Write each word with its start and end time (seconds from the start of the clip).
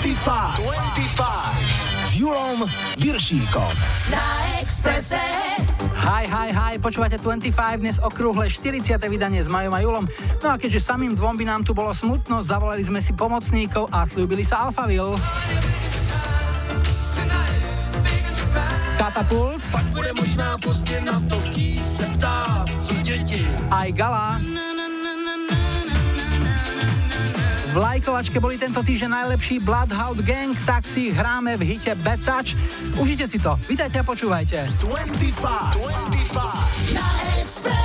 25. 0.00 0.56
25. 0.56 2.08
S 2.08 2.16
Julom 2.16 2.64
Viršíkom. 2.96 3.68
Na 4.08 4.48
Expresse. 4.56 5.20
Hi, 6.00 6.24
hi, 6.24 6.48
hi, 6.56 6.74
počúvate 6.80 7.20
25, 7.20 7.52
dnes 7.84 8.00
okrúhle 8.00 8.48
40. 8.48 8.96
vydanie 8.96 9.44
s 9.44 9.48
Majom 9.52 9.76
a 9.76 9.80
Julom. 9.84 10.08
No 10.40 10.48
a 10.48 10.56
keďže 10.56 10.88
samým 10.88 11.12
dvom 11.12 11.36
by 11.36 11.44
nám 11.44 11.68
tu 11.68 11.76
bolo 11.76 11.92
smutno, 11.92 12.40
zavolali 12.40 12.80
sme 12.80 13.04
si 13.04 13.12
pomocníkov 13.12 13.92
a 13.92 14.08
slúbili 14.08 14.40
sa 14.40 14.72
Alphaville. 14.72 15.20
Katapult. 18.96 19.60
Pak 19.68 19.84
bude 19.84 20.12
možná 20.16 20.56
pozdě 20.64 21.00
na 21.00 21.20
to 21.28 21.36
chtít 21.40 21.84
se 21.86 22.08
ptát, 22.16 22.66
co 22.80 22.94
děti. 23.04 23.44
Aj 23.68 23.92
Gala. 23.92 24.40
V 27.70 27.78
lajkovačke 27.78 28.42
boli 28.42 28.58
tento 28.58 28.82
týždeň 28.82 29.10
najlepší 29.14 29.62
Bloodhound 29.62 30.26
Gang, 30.26 30.58
tak 30.66 30.82
si 30.82 31.14
hráme 31.14 31.54
v 31.54 31.70
hite 31.78 31.94
Bad 32.02 32.18
Touch. 32.18 32.58
Užite 32.98 33.30
si 33.30 33.38
to. 33.38 33.54
Vítajte 33.70 34.02
a 34.02 34.04
počúvajte. 34.04 34.66
25. 34.82 35.78
25. 35.78 36.98
Na 36.98 37.06
Expresse. 37.38 37.79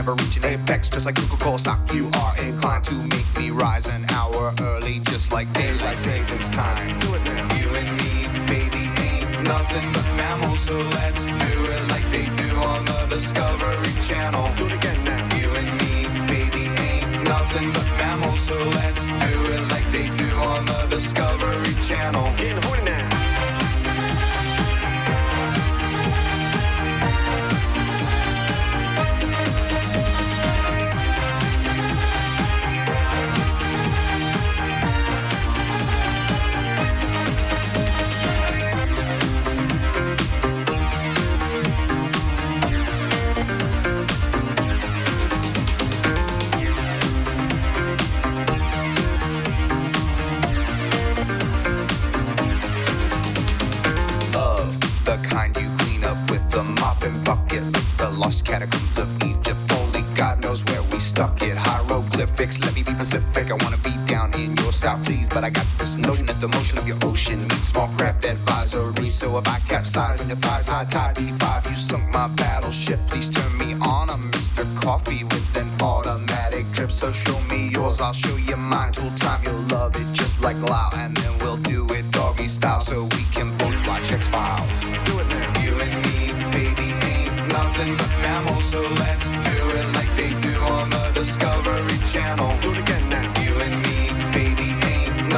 never 0.00 0.14
reaching 0.14 0.42
apex, 0.44 0.88
just 0.88 1.04
like 1.04 1.14
Coca-Cola 1.14 1.58
stock. 1.58 1.92
You 1.92 2.09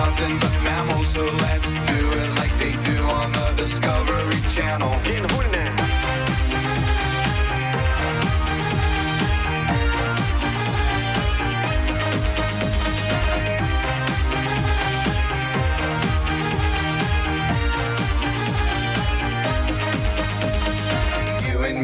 nothing 0.06 0.36
but 0.40 0.52
mammals, 0.64 1.06
so 1.06 1.24
let's 1.46 1.72
do 1.90 2.00
it 2.20 2.30
like 2.40 2.54
they 2.58 2.72
do 2.90 2.96
on 3.18 3.30
the 3.30 3.46
Discovery 3.56 4.40
Channel. 4.54 4.92
Getting 5.04 5.28
horny 5.30 5.50
now. 5.52 5.72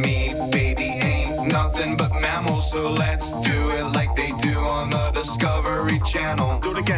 me, 0.07 0.35
baby, 0.51 0.89
ain't 1.11 1.53
nothing 1.53 1.97
but 1.97 2.13
mammals. 2.13 2.71
So 2.71 2.91
let's 2.91 3.33
do 3.49 3.59
it 3.79 3.87
like 3.99 4.15
they 4.17 4.33
do 4.49 4.55
on 4.59 4.91
the 4.91 5.11
Discovery 5.13 6.01
Channel. 6.01 6.59
Do 6.61 6.73
it 6.73 6.79
again. 6.79 6.98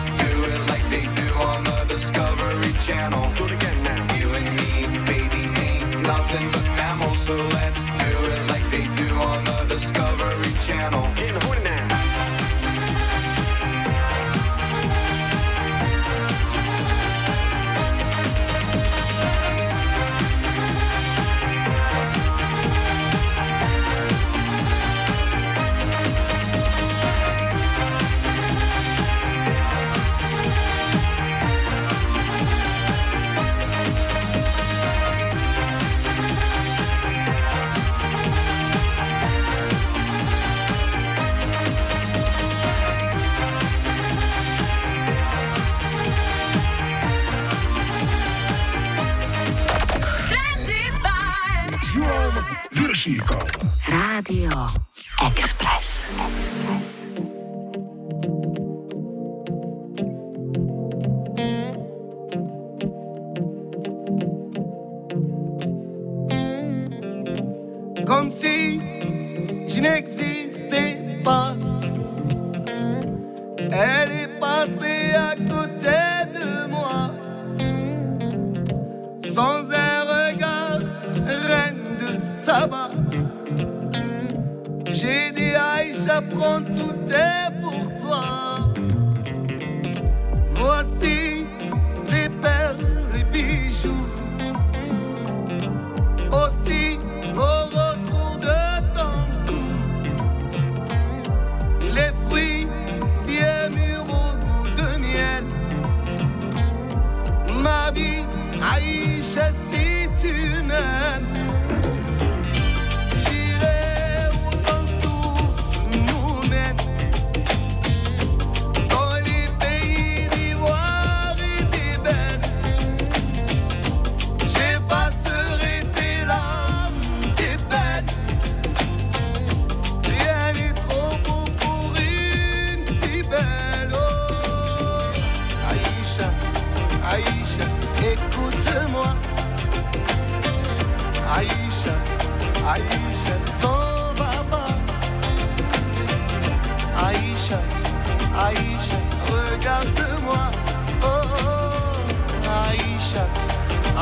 feel。 54.31 54.80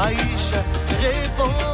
Aïcha, 0.02 0.64
réponds-moi. 1.02 1.69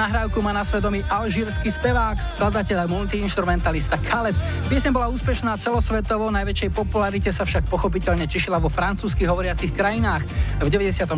Nahrávku 0.00 0.40
má 0.40 0.56
na 0.56 0.64
svedomí 0.64 1.04
alžírsky 1.12 1.68
spevák, 1.68 2.16
skladateľ 2.32 2.84
a 2.84 2.86
multiinstrumentalista 2.88 4.00
Khaled. 4.00 4.32
Piesň 4.72 4.96
bola 4.96 5.12
úspešná 5.12 5.60
celosvetovo, 5.60 6.32
najväčšej 6.32 6.72
popularite 6.72 7.28
sa 7.28 7.44
však 7.44 7.68
pochopiteľne 7.68 8.24
tešila 8.24 8.56
vo 8.56 8.72
francúzskych 8.72 9.28
hovoriacich 9.28 9.76
krajinách. 9.76 10.24
V 10.60 10.68
96. 10.68 11.08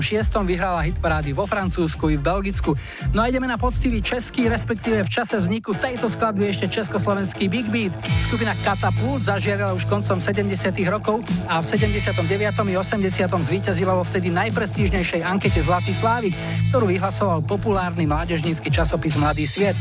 vyhrala 0.46 0.86
hitparády 0.86 1.34
vo 1.34 1.50
Francúzsku 1.50 2.14
i 2.14 2.16
v 2.16 2.22
Belgicku. 2.22 2.78
No 3.10 3.26
a 3.26 3.28
ideme 3.28 3.50
na 3.50 3.58
poctivý 3.58 3.98
český, 3.98 4.46
respektíve 4.46 5.02
v 5.02 5.10
čase 5.10 5.34
vzniku 5.34 5.74
tejto 5.74 6.06
skladby 6.06 6.46
ešte 6.46 6.70
československý 6.70 7.50
Big 7.50 7.66
Beat. 7.66 7.90
Skupina 8.22 8.54
Katapult 8.62 9.26
zažiarila 9.26 9.74
už 9.74 9.90
koncom 9.90 10.22
70. 10.22 10.46
rokov 10.86 11.26
a 11.50 11.58
v 11.58 11.66
79. 11.74 12.22
i 12.70 12.74
80. 12.78 13.02
zvíťazila 13.26 13.98
vo 13.98 14.06
vtedy 14.06 14.30
najprestížnejšej 14.30 15.26
ankete 15.26 15.58
Zlatý 15.58 15.90
Slávik, 15.90 16.38
ktorú 16.70 16.86
vyhlasoval 16.86 17.42
populárny 17.42 18.06
mládežnícky 18.06 18.70
časopis 18.70 19.18
Mladý 19.18 19.50
sviet. 19.50 19.74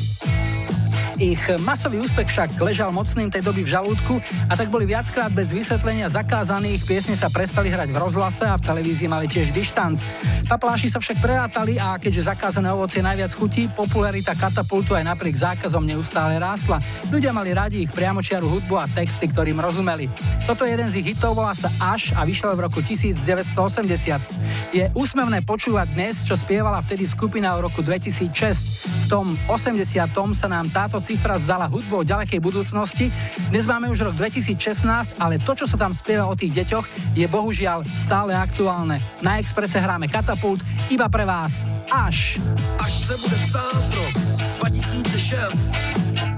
Ich 1.21 1.45
masový 1.61 2.01
úspech 2.01 2.33
však 2.33 2.57
ležal 2.57 2.89
mocným 2.89 3.29
tej 3.29 3.45
doby 3.45 3.61
v 3.61 3.69
žalúdku 3.69 4.17
a 4.49 4.57
tak 4.57 4.73
boli 4.73 4.89
viackrát 4.89 5.29
bez 5.29 5.53
vysvetlenia 5.53 6.09
zakázaných, 6.09 6.81
piesne 6.81 7.13
sa 7.13 7.29
prestali 7.29 7.69
hrať 7.69 7.93
v 7.93 8.01
rozhlase 8.01 8.41
a 8.49 8.57
v 8.57 8.65
televízii 8.65 9.05
mali 9.05 9.29
tiež 9.29 9.53
dištanc. 9.53 10.01
Papláši 10.49 10.89
sa 10.89 10.97
však 10.97 11.21
prerátali 11.21 11.77
a 11.77 12.01
keďže 12.01 12.25
zakázané 12.25 12.73
ovocie 12.73 13.05
najviac 13.05 13.37
chutí, 13.37 13.69
popularita 13.69 14.33
katapultu 14.33 14.97
aj 14.97 15.13
napriek 15.13 15.37
zákazom 15.37 15.85
neustále 15.85 16.41
rástla. 16.41 16.81
Ľudia 17.13 17.29
mali 17.29 17.53
radi 17.53 17.85
ich 17.85 17.93
priamočiaru 17.93 18.49
hudbu 18.49 18.81
a 18.81 18.89
texty, 18.89 19.29
ktorým 19.29 19.61
rozumeli. 19.61 20.09
Toto 20.49 20.65
je 20.65 20.73
jeden 20.73 20.89
z 20.89 21.05
ich 21.05 21.13
hitov, 21.13 21.37
volá 21.37 21.53
sa 21.53 21.69
Až 21.77 22.17
a 22.17 22.25
vyšiel 22.25 22.57
v 22.57 22.65
roku 22.65 22.81
1980. 22.81 24.73
Je 24.73 24.89
úsmevné 24.97 25.45
počúvať 25.45 25.93
dnes, 25.93 26.25
čo 26.25 26.33
spievala 26.33 26.81
vtedy 26.81 27.05
skupina 27.05 27.53
v 27.61 27.69
roku 27.69 27.85
2006. 27.85 28.90
Tom 29.11 29.35
80. 29.51 30.07
sa 30.31 30.47
nám 30.47 30.71
táto 30.71 31.03
cifra 31.03 31.35
zdala 31.35 31.67
hudbou 31.67 31.99
ďalekej 31.99 32.39
budúcnosti. 32.39 33.11
Dnes 33.51 33.67
máme 33.67 33.91
už 33.91 34.07
rok 34.07 34.15
2016, 34.15 35.19
ale 35.19 35.35
to, 35.35 35.51
čo 35.51 35.67
sa 35.67 35.75
tam 35.75 35.91
spieva 35.91 36.31
o 36.31 36.35
tých 36.39 36.63
deťoch, 36.63 37.11
je 37.11 37.27
bohužiaľ 37.27 37.83
stále 37.99 38.31
aktuálne. 38.31 39.03
Na 39.19 39.35
Exprese 39.35 39.83
hráme 39.83 40.07
Katapult 40.07 40.63
iba 40.87 41.11
pre 41.11 41.27
vás. 41.27 41.67
Až. 41.91 42.39
Až 42.79 42.91
se 43.11 43.19
bude 43.19 43.35
psát 43.43 43.83
rok 43.91 44.15
2006, 44.63 45.75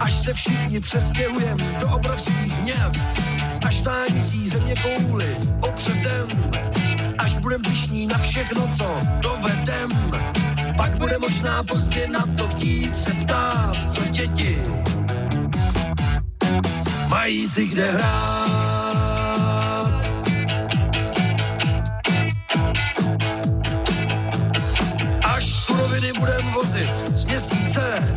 až 0.01 0.13
se 0.25 0.33
všichni 0.33 0.81
přestěhujem 0.81 1.57
do 1.77 1.87
obrovských 1.93 2.53
měst. 2.65 3.09
až 3.61 3.85
tájící 3.85 4.49
země 4.49 4.73
kouli 4.81 5.29
opředem, 5.61 6.25
až 7.21 7.37
budem 7.37 7.61
pišní 7.61 8.09
na 8.09 8.17
všechno, 8.17 8.65
co 8.73 8.87
dovedem. 9.21 9.89
Pak 10.77 10.97
bude 10.97 11.17
možná 11.17 11.63
pozdě 11.63 12.07
na 12.07 12.25
to 12.37 12.47
chtít 12.47 12.97
se 12.97 13.13
ptát, 13.13 13.91
co 13.91 14.05
děti 14.05 14.61
mají 17.23 17.47
si 17.47 17.67
kde 17.67 17.91
hrát. 17.91 19.23
Až 25.23 25.45
suroviny 25.45 26.13
budem 26.19 26.51
vozit 26.51 26.91
z 27.15 27.25
měsíce, 27.25 28.15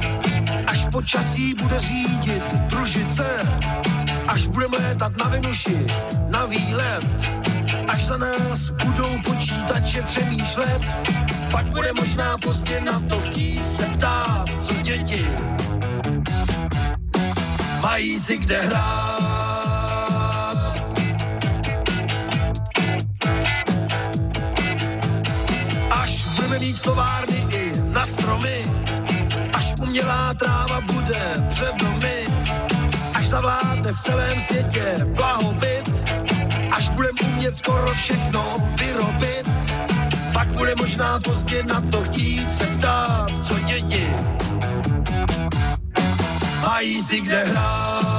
až 0.67 0.87
počasí 0.93 1.55
bude 1.55 1.79
řídit 1.79 2.55
družice, 2.55 3.25
až 4.29 4.47
budeme 4.47 4.79
létat 4.79 5.17
na 5.17 5.29
Venuši, 5.29 5.87
na 6.29 6.47
výlet, 6.47 7.36
až 7.89 8.05
za 8.07 8.17
nás 8.19 8.71
budou 8.71 9.23
počítače 9.25 10.03
přemýšlet, 10.03 10.83
pak 11.51 11.67
bude 11.67 11.93
možná 11.93 12.39
pozdě 12.39 12.81
na 12.81 13.01
to 13.01 13.21
chtít 13.21 13.67
se 13.67 13.83
ptát, 13.83 14.47
co 14.61 14.73
děti 14.75 15.27
mají 17.83 18.21
si 18.21 18.39
kde 18.39 18.63
hrát. 18.63 19.27
Mít 26.61 26.83
továrny 26.83 27.47
i 27.51 27.73
na 27.93 28.07
stromy, 28.07 28.65
až 29.53 29.75
umělá 29.83 30.35
tráva 30.35 30.81
bude 30.81 31.21
před 31.49 31.75
domy, 31.75 32.27
až 33.15 33.29
zavládne 33.29 33.93
v 33.93 34.01
celém 34.01 34.41
světě 34.41 34.97
blahobyt, 35.05 35.96
až 36.77 36.91
budeme 36.91 37.21
umět 37.27 37.57
skoro 37.57 37.95
všechno 37.95 38.55
vyrobit, 38.79 39.51
pak 40.33 40.49
bude 40.49 40.75
možná 40.75 41.21
pozdě 41.21 41.63
na 41.63 41.81
to 41.81 42.05
chtít 42.05 42.51
se 42.53 42.67
ptát, 42.67 43.47
co 43.47 43.61
děti 43.61 44.07
mají 46.77 47.03
si 47.03 47.21
kde 47.21 47.45
hrát. 47.45 48.16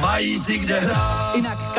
Mají 0.00 0.38
si 0.38 0.58
kde 0.58 0.80
hrát. 0.80 1.21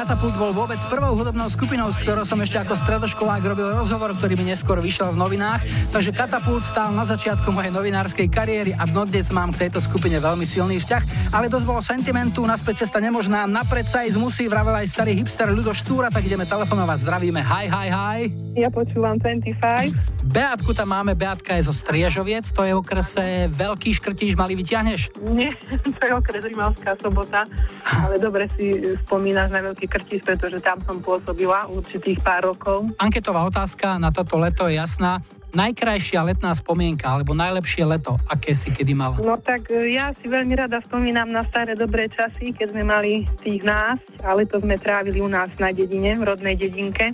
Katapult 0.04 0.36
bol 0.36 0.52
vôbec 0.52 0.84
prvou 0.92 1.16
hudobnou 1.16 1.48
skupinou, 1.48 1.88
s 1.88 1.96
ktorou 2.04 2.28
som 2.28 2.36
ešte 2.44 2.60
ako 2.60 2.76
stredoškolák 2.76 3.40
robil 3.40 3.72
rozhovor, 3.72 4.12
ktorý 4.12 4.36
mi 4.36 4.52
neskôr 4.52 4.84
vyšiel 4.84 5.16
v 5.16 5.18
novinách. 5.24 5.64
Takže 5.96 6.12
Katapult 6.12 6.68
stál 6.68 6.92
na 6.92 7.08
začiatku 7.08 7.48
mojej 7.56 7.72
novinárskej 7.72 8.28
kariéry 8.28 8.76
a 8.76 8.84
dodnes 8.84 9.32
mám 9.32 9.56
k 9.56 9.64
tejto 9.64 9.80
skupine 9.80 10.20
veľmi 10.20 10.44
silný 10.44 10.84
vzťah, 10.84 11.32
ale 11.32 11.48
dosť 11.48 11.64
bolo 11.64 11.80
sentimentu, 11.80 12.44
naspäť 12.44 12.84
cesta 12.84 13.00
nemožná, 13.00 13.48
napred 13.48 13.88
sa 13.88 14.04
ísť 14.04 14.20
musí, 14.20 14.44
vravel 14.52 14.76
aj 14.76 14.92
starý 14.92 15.16
hipster 15.16 15.48
Ľudo 15.48 15.72
Štúra, 15.72 16.12
tak 16.12 16.28
ideme 16.28 16.44
telefonovať, 16.44 17.08
zdravíme, 17.08 17.40
hi, 17.40 17.72
hi, 17.72 17.88
hi. 17.88 18.20
Ja 18.60 18.68
počúvam 18.68 19.16
25. 19.24 20.28
Beatku 20.30 20.76
tam 20.76 20.92
máme, 20.92 21.16
Beatka 21.16 21.56
je 21.56 21.72
zo 21.72 21.74
Striežoviec, 21.74 22.44
to 22.52 22.68
je 22.68 22.76
okrese 22.76 23.48
Veľký 23.48 23.96
škrtíš, 23.96 24.36
malý 24.36 24.60
vyťahneš? 24.60 25.16
Nie, 25.32 25.56
to 25.96 26.02
je 26.04 26.12
okres 26.12 26.44
Rimavská 26.44 27.00
sobota, 27.00 27.48
ale 27.88 28.20
dobre 28.20 28.52
si 28.60 28.84
spomínaš 29.08 29.48
na 29.48 29.64
Veľký 29.72 29.93
Krtis, 29.94 30.26
pretože 30.26 30.58
tam 30.58 30.82
som 30.82 30.98
pôsobila 30.98 31.70
určitých 31.70 32.18
pár 32.26 32.50
rokov. 32.50 32.90
Anketová 32.98 33.46
otázka 33.46 34.02
na 34.02 34.10
toto 34.10 34.42
leto 34.42 34.66
je 34.66 34.82
jasná. 34.82 35.22
Najkrajšia 35.54 36.26
letná 36.26 36.50
spomienka 36.58 37.06
alebo 37.06 37.38
najlepšie 37.38 37.86
leto, 37.86 38.18
aké 38.26 38.58
si 38.58 38.74
kedy 38.74 38.98
mala? 38.98 39.22
No 39.22 39.38
tak 39.38 39.70
e, 39.70 39.94
ja 39.94 40.10
si 40.18 40.26
veľmi 40.26 40.58
rada 40.58 40.82
spomínam 40.82 41.30
na 41.30 41.46
staré 41.46 41.78
dobré 41.78 42.10
časy, 42.10 42.58
keď 42.58 42.74
sme 42.74 42.82
mali 42.82 43.30
tých 43.46 43.62
nás, 43.62 44.02
ale 44.26 44.50
to 44.50 44.58
sme 44.58 44.82
trávili 44.82 45.22
u 45.22 45.30
nás 45.30 45.54
na 45.62 45.70
dedine, 45.70 46.18
v 46.18 46.26
rodnej 46.26 46.58
dedinke. 46.58 47.14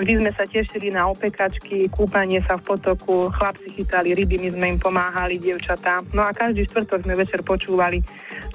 Vždy 0.00 0.12
sme 0.24 0.30
sa 0.32 0.48
tešili 0.48 0.88
na 0.88 1.04
opekačky, 1.12 1.92
kúpanie 1.92 2.40
sa 2.48 2.56
v 2.56 2.64
potoku, 2.64 3.28
chlapci 3.28 3.68
chytali 3.76 4.16
ryby, 4.16 4.40
my 4.40 4.48
sme 4.56 4.66
im 4.72 4.78
pomáhali, 4.80 5.36
dievčatá. 5.36 6.00
No 6.16 6.24
a 6.24 6.32
každý 6.32 6.64
štvrtok 6.72 7.04
sme 7.04 7.12
večer 7.12 7.44
počúvali 7.44 8.00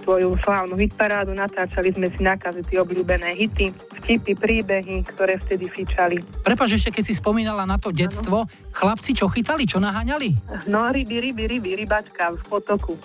tvoju 0.01 0.33
slávnu 0.41 0.73
hitparádu, 0.81 1.37
natáčali 1.37 1.93
sme 1.93 2.09
si 2.09 2.25
na 2.25 2.37
kazety 2.37 2.77
obľúbené 2.81 3.37
hity, 3.37 3.69
vtipy, 4.11 4.35
príbehy, 4.35 5.07
ktoré 5.07 5.39
vtedy 5.39 5.71
fičali. 5.71 6.19
Prepač, 6.43 6.75
ešte 6.75 6.99
keď 6.99 7.03
si 7.07 7.13
spomínala 7.15 7.63
na 7.63 7.79
to 7.79 7.95
detstvo, 7.95 8.43
chlapci 8.75 9.15
čo 9.15 9.31
chytali, 9.31 9.63
čo 9.63 9.79
naháňali? 9.79 10.51
No 10.67 10.91
ryby, 10.91 11.31
ryby, 11.31 11.47
ryby, 11.47 11.71
rybačka 11.79 12.35
v 12.35 12.41
potoku. 12.43 12.99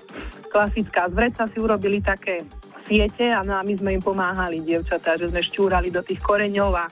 Klasická. 0.51 1.07
Z 1.07 1.15
vreca 1.15 1.47
si 1.47 1.63
urobili 1.63 2.03
také 2.03 2.43
siete 2.91 3.31
a, 3.31 3.47
no 3.47 3.55
a 3.55 3.63
my 3.63 3.75
sme 3.79 3.91
im 3.95 4.03
pomáhali, 4.03 4.67
dievčatá, 4.67 5.15
že 5.15 5.31
sme 5.31 5.47
šťúrali 5.47 5.95
do 5.95 6.03
tých 6.03 6.19
koreňov 6.19 6.75
a 6.75 6.91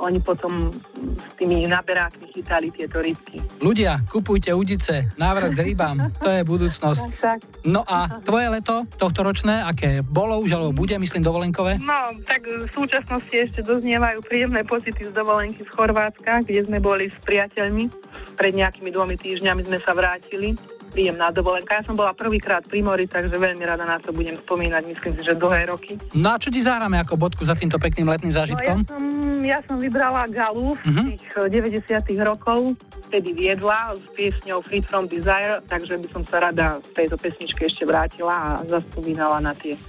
oni 0.00 0.18
potom 0.22 0.72
s 1.02 1.32
tými 1.36 1.66
naberákmi 1.68 2.32
chytali 2.32 2.72
tieto 2.72 3.02
rybky. 3.02 3.42
Ľudia, 3.60 4.04
kupujte 4.08 4.54
udice, 4.54 5.12
návrat 5.20 5.52
k 5.52 5.60
rybám, 5.72 6.12
to 6.22 6.28
je 6.30 6.40
budúcnosť. 6.46 7.02
No 7.62 7.86
a 7.86 8.18
tvoje 8.26 8.50
leto, 8.50 8.82
tohto 8.98 9.22
ročné, 9.22 9.62
aké 9.62 10.02
bolo 10.02 10.34
už, 10.42 10.58
alebo 10.58 10.74
bude, 10.74 10.98
myslím, 10.98 11.22
dovolenkové? 11.22 11.78
No, 11.78 12.10
tak 12.26 12.42
v 12.42 12.66
súčasnosti 12.66 13.30
ešte 13.30 13.62
doznievajú 13.62 14.18
príjemné 14.26 14.66
pocity 14.66 15.06
z 15.06 15.14
dovolenky 15.14 15.62
z 15.62 15.70
Chorvátska, 15.70 16.42
kde 16.42 16.66
sme 16.66 16.82
boli 16.82 17.06
s 17.06 17.14
priateľmi. 17.22 17.86
Pred 18.34 18.52
nejakými 18.58 18.90
dvomi 18.90 19.14
týždňami 19.14 19.62
sme 19.62 19.78
sa 19.78 19.94
vrátili. 19.94 20.58
Príjemná 20.92 21.28
dovolenka. 21.28 21.72
Ja 21.72 21.82
som 21.82 21.92
bola 21.92 22.12
prvýkrát 22.12 22.60
pri 22.62 22.80
mori, 22.80 23.04
takže 23.04 23.32
veľmi 23.32 23.60
rada 23.62 23.82
na 23.82 23.96
to 23.96 24.10
budem 24.10 24.36
spomínať, 24.36 24.82
myslím 24.86 25.12
si, 25.14 25.22
že 25.24 25.32
dlhé 25.34 25.66
roky. 25.66 25.96
No 26.12 26.28
a 26.28 26.36
čo 26.36 26.48
ti 26.48 26.60
zahráme 26.60 26.96
ako 26.98 27.16
bodku 27.16 27.42
za 27.42 27.52
týmto 27.52 27.76
pekným 27.76 28.06
letným 28.06 28.28
No, 28.28 28.34
ja, 28.34 28.38
zážitkom? 28.38 28.78
som, 28.84 29.04
ja 29.40 29.58
som 29.62 29.76
vybrala 29.76 30.28
Galu 30.28 30.76
z 30.76 30.84
Mhm. 30.86 31.02
tých 31.08 31.24
eh, 31.34 31.48
90 31.80 32.20
rokov, 32.22 32.76
vtedy 33.02 33.32
viedla 33.32 33.92
s 33.92 34.04
piesňou 34.12 34.60
Free 34.60 34.80
From 34.80 35.04
Desire, 35.06 35.60
takže 35.62 35.96
by 35.96 36.08
som 36.10 36.22
sa 36.22 36.36
rada 36.42 36.76
v 36.78 36.88
tejto 36.94 37.16
pesničke 37.16 37.64
ešte 37.64 37.82
vrátila 37.82 38.36
a 38.36 38.60
zaspomínala 38.62 39.40
na 39.40 39.52
tie 39.52 39.80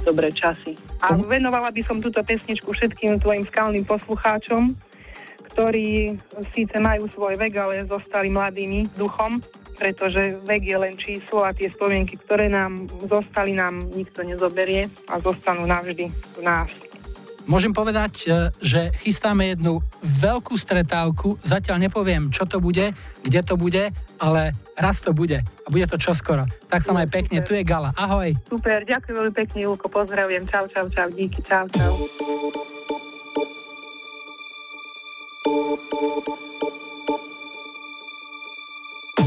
dobré 0.00 0.28
časy. 0.28 0.74
A 1.00 1.14
venovala 1.14 1.70
by 1.70 1.82
som 1.82 1.98
túto 1.98 2.18
pesničku 2.20 2.66
všetkým 2.68 3.18
tvojim 3.18 3.46
skalným 3.46 3.82
poslucháčom, 3.84 4.74
ktorí 5.48 6.18
síce 6.52 6.76
majú 6.76 7.06
svoj 7.08 7.34
vek, 7.36 7.52
ale 7.56 7.82
zostali 7.84 8.28
mladými 8.28 8.90
duchom, 8.94 9.38
pretože 9.78 10.42
vek 10.42 10.62
je 10.66 10.76
len 10.76 10.94
číslo 10.98 11.46
a 11.46 11.54
tie 11.54 11.70
spomienky, 11.70 12.18
ktoré 12.18 12.50
nám 12.50 12.90
zostali, 13.06 13.54
nám 13.54 13.78
nikto 13.94 14.26
nezoberie 14.26 14.90
a 15.06 15.22
zostanú 15.22 15.64
navždy 15.64 16.10
v 16.10 16.42
nás. 16.42 16.68
Môžem 17.48 17.72
povedať, 17.72 18.28
e, 18.28 18.52
že 18.60 18.92
chystáme 19.00 19.56
jednu 19.56 19.80
veľkú 20.04 20.52
stretávku, 20.52 21.40
zatiaľ 21.40 21.80
nepoviem, 21.80 22.28
čo 22.28 22.44
to 22.44 22.60
bude, 22.60 22.92
kde 23.24 23.40
to 23.40 23.56
bude, 23.56 23.88
ale 24.20 24.52
raz 24.76 25.00
to 25.00 25.16
bude 25.16 25.40
a 25.40 25.68
bude 25.72 25.88
to 25.88 25.96
čoskoro. 25.96 26.44
Tak 26.68 26.84
sa 26.84 26.92
maj 26.92 27.08
pekne, 27.08 27.40
tu 27.40 27.56
je 27.56 27.64
Gala. 27.64 27.96
Ahoj. 27.96 28.36
Super, 28.52 28.84
ďakujem 28.84 29.16
veľmi 29.16 29.32
pekne, 29.32 29.64
Julko, 29.64 29.88
pozdravujem, 29.88 30.44
čau, 30.52 30.68
čau, 30.68 30.92
čau, 30.92 31.08
díky, 31.08 31.40
čau, 31.40 31.64
čau. 31.72 31.92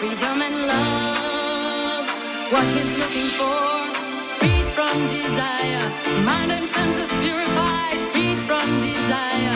freedom 0.00 0.40
and 0.40 0.66
love. 0.66 2.06
What 2.50 2.64
he's 2.74 2.92
looking 2.98 3.28
for, 3.38 3.60
freed 4.38 4.66
from 4.76 4.96
desire, 5.08 5.84
mind 6.24 6.50
and 6.52 6.66
senses 6.66 7.10
purified, 7.20 7.98
freed 8.10 8.38
from 8.38 8.66
desire. 8.80 9.49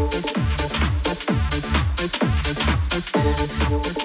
Thank 0.00 0.30
you. 3.96 3.99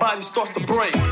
Body 0.00 0.22
starts 0.22 0.50
to 0.52 0.60
break. 0.60 1.09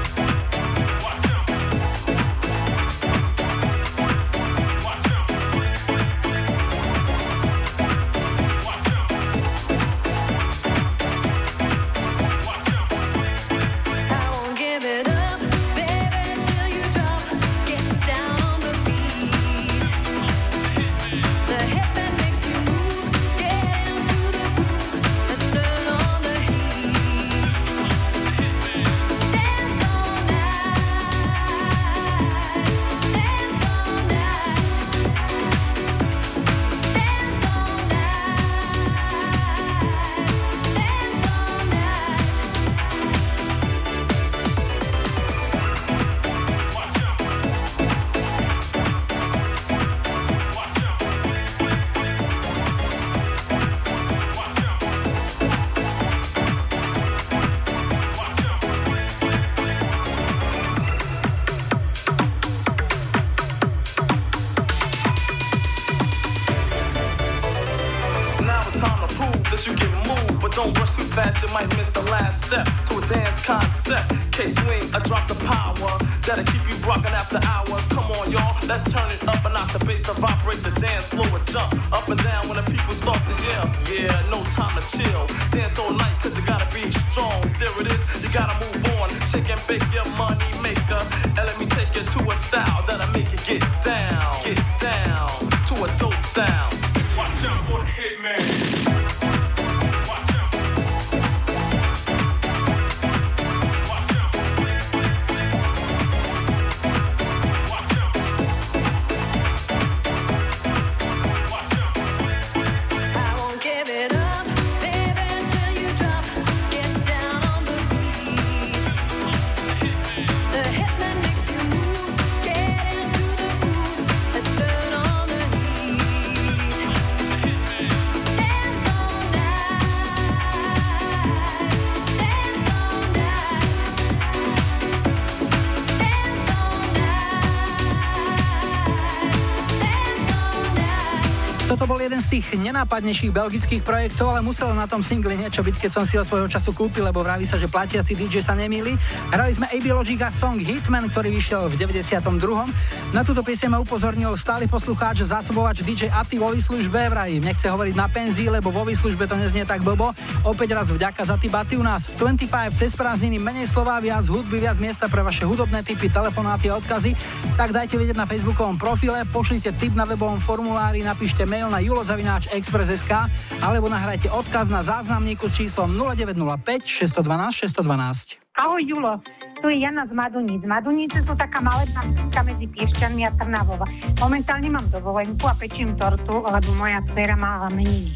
Jeden 142.18 142.42
z 142.42 142.42
tých 142.42 142.58
nenápadnejších 142.58 143.30
belgických 143.30 143.82
projektov, 143.86 144.34
ale 144.34 144.42
muselo 144.42 144.74
na 144.74 144.90
tom 144.90 145.06
single 145.06 145.38
niečo 145.38 145.62
byť, 145.62 145.86
keď 145.86 145.90
som 145.94 146.02
si 146.02 146.18
ho 146.18 146.26
svojho 146.26 146.50
času 146.50 146.74
kúpil, 146.74 147.06
lebo 147.06 147.22
vraví 147.22 147.46
sa, 147.46 147.62
že 147.62 147.70
platiaci 147.70 148.18
DJ 148.18 148.42
sa 148.42 148.58
nemýli. 148.58 148.98
Hrali 149.30 149.54
sme 149.54 149.70
AB 149.70 149.94
Logic 149.94 150.18
a 150.26 150.30
song 150.34 150.58
Hitman, 150.58 151.06
ktorý 151.14 151.30
vyšiel 151.30 151.70
v 151.70 151.78
92. 151.78 153.14
Na 153.14 153.22
túto 153.22 153.46
piesň 153.46 153.70
ma 153.70 153.78
upozornil 153.78 154.34
stály 154.34 154.66
poslucháč, 154.66 155.22
zásobovač 155.22 155.86
DJ 155.86 156.10
Ati 156.10 156.42
vo 156.42 156.50
výslužbe, 156.50 157.06
vraj 157.06 157.38
nechce 157.38 157.70
hovoriť 157.70 157.94
na 157.94 158.10
penzii, 158.10 158.50
lebo 158.50 158.74
vo 158.74 158.82
výslužbe 158.82 159.30
to 159.30 159.38
neznie 159.38 159.62
tak 159.62 159.86
blbo. 159.86 160.10
Opäť 160.48 160.72
raz 160.72 160.88
vďaka 160.88 161.28
za 161.28 161.36
ty 161.36 161.52
baty 161.52 161.76
u 161.76 161.84
nás 161.84 162.08
v 162.08 162.24
25 162.24 162.80
cez 162.80 162.96
prázdniny 162.96 163.36
menej 163.36 163.68
slova, 163.68 164.00
viac 164.00 164.24
hudby, 164.24 164.64
viac 164.64 164.80
miesta 164.80 165.04
pre 165.04 165.20
vaše 165.20 165.44
hudobné 165.44 165.84
typy, 165.84 166.08
telefonáty 166.08 166.72
a 166.72 166.80
odkazy. 166.80 167.12
Tak 167.60 167.76
dajte 167.76 168.00
vedieť 168.00 168.16
na 168.16 168.24
facebookovom 168.24 168.80
profile, 168.80 169.28
pošlite 169.28 169.76
tip 169.76 169.92
na 169.92 170.08
webovom 170.08 170.40
formulári, 170.40 171.04
napíšte 171.04 171.44
mail 171.44 171.68
na 171.68 171.84
julozavináč.express.sk 171.84 173.12
alebo 173.60 173.92
nahrajte 173.92 174.32
odkaz 174.32 174.72
na 174.72 174.80
záznamníku 174.80 175.52
s 175.52 175.60
číslom 175.60 175.92
0905 176.00 176.64
612 177.12 177.68
612. 177.68 178.40
Ahoj 178.58 178.82
Julo, 178.82 179.22
tu 179.62 179.70
je 179.70 179.78
Jana 179.78 180.02
z 180.08 180.16
Maduníc. 180.16 180.66
Madunice 180.66 181.22
sú 181.22 181.30
taká 181.38 181.62
malebná 181.62 182.02
dedinka 182.10 182.42
medzi 182.42 182.66
Piešťanmi 182.66 183.22
a 183.22 183.30
Trnavova. 183.38 183.86
Momentálne 184.18 184.66
mám 184.66 184.82
dovolenku 184.90 185.46
a 185.46 185.54
pečím 185.54 185.94
tortu, 185.94 186.42
lebo 186.42 186.68
moja 186.74 186.98
dcera 187.06 187.38
má 187.38 187.70
meniny. 187.70 188.10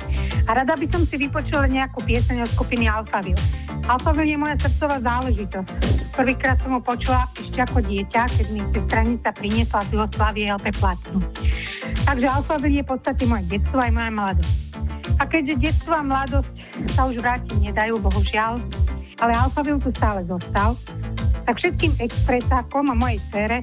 A 0.46 0.50
rada 0.58 0.74
by 0.74 0.86
som 0.90 1.02
si 1.06 1.14
vypočula 1.18 1.70
nejakú 1.70 2.02
pieseň 2.02 2.42
od 2.42 2.50
skupiny 2.50 2.90
Alphaville. 2.90 3.38
Alphaville 3.86 4.34
je 4.34 4.38
moja 4.38 4.56
srdcová 4.58 4.98
záležitosť. 5.02 5.70
Prvýkrát 6.12 6.58
som 6.60 6.76
ho 6.76 6.80
počula 6.82 7.24
ešte 7.38 7.58
ako 7.62 7.78
dieťa, 7.82 8.22
keď 8.28 8.46
mi 8.52 8.60
sestranica 8.74 9.28
priniesla 9.32 9.80
z 9.86 9.90
Jugoslávie 9.96 10.44
LP 10.50 10.66
platnu. 10.76 11.18
Takže 12.04 12.26
Alphaville 12.26 12.82
je 12.82 12.84
v 12.84 12.90
podstate 12.90 13.22
moje 13.26 13.44
detstvo 13.48 13.78
aj 13.78 13.92
moja 13.94 14.10
mladosť. 14.10 14.54
A 15.18 15.22
keďže 15.30 15.54
detstvo 15.62 15.92
a 15.94 16.02
mladosť 16.02 16.52
sa 16.94 17.06
už 17.06 17.22
vrátiť 17.22 17.56
nedajú, 17.62 17.98
bohužiaľ, 18.02 18.58
ale 19.22 19.32
Alphaville 19.38 19.78
tu 19.78 19.90
stále 19.94 20.26
zostal, 20.26 20.74
tak 21.46 21.54
všetkým 21.58 21.94
expresákom 21.98 22.90
a 22.90 22.94
mojej 22.94 23.18
cére 23.30 23.58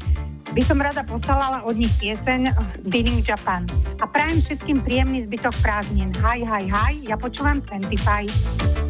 by 0.53 0.62
som 0.65 0.81
rada 0.81 1.05
poslala 1.05 1.62
od 1.62 1.77
nich 1.77 1.93
pieseň 2.01 2.49
Beating 2.89 3.21
Japan. 3.21 3.69
A 4.01 4.09
prajem 4.09 4.41
všetkým 4.41 4.81
príjemný 4.81 5.29
zbytok 5.29 5.53
prázdnin. 5.62 6.09
Hi, 6.25 6.41
hi, 6.41 6.65
hi, 6.65 6.93
ja 7.05 7.15
počúvam 7.19 7.62
25. 7.62 8.88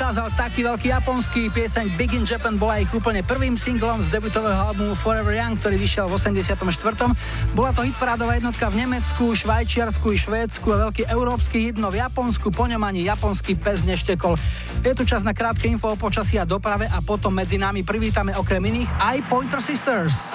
dokázal 0.00 0.32
taký 0.32 0.64
veľký 0.64 0.96
japonský. 0.96 1.52
Pieseň 1.52 1.92
Big 2.00 2.16
in 2.16 2.24
Japan 2.24 2.56
bola 2.56 2.80
ich 2.80 2.88
úplne 2.88 3.20
prvým 3.20 3.52
singlom 3.52 4.00
z 4.00 4.08
debutového 4.08 4.56
albumu 4.56 4.96
Forever 4.96 5.36
Young, 5.36 5.60
ktorý 5.60 5.76
vyšiel 5.76 6.08
v 6.08 6.16
84. 6.16 6.56
Bola 7.52 7.68
to 7.76 7.84
hitparádová 7.84 8.40
jednotka 8.40 8.72
v 8.72 8.80
Nemecku, 8.80 9.36
Švajčiarsku 9.36 10.08
i 10.08 10.16
Švédsku 10.16 10.64
a 10.72 10.88
veľký 10.88 11.04
európsky 11.04 11.68
hit, 11.68 11.76
no 11.76 11.92
v 11.92 12.00
Japonsku 12.00 12.48
po 12.48 12.64
ňom 12.64 12.80
ani 12.80 13.04
japonský 13.04 13.60
pes 13.60 13.84
neštekol. 13.84 14.40
Je 14.80 14.96
tu 14.96 15.04
čas 15.04 15.20
na 15.20 15.36
krátke 15.36 15.68
info 15.68 15.92
o 15.92 16.00
počasí 16.00 16.40
a 16.40 16.48
doprave 16.48 16.88
a 16.88 17.04
potom 17.04 17.36
medzi 17.36 17.60
nami 17.60 17.84
privítame 17.84 18.32
okrem 18.32 18.64
iných 18.72 18.88
aj 19.04 19.16
Pointer 19.28 19.60
Sisters. 19.60 20.32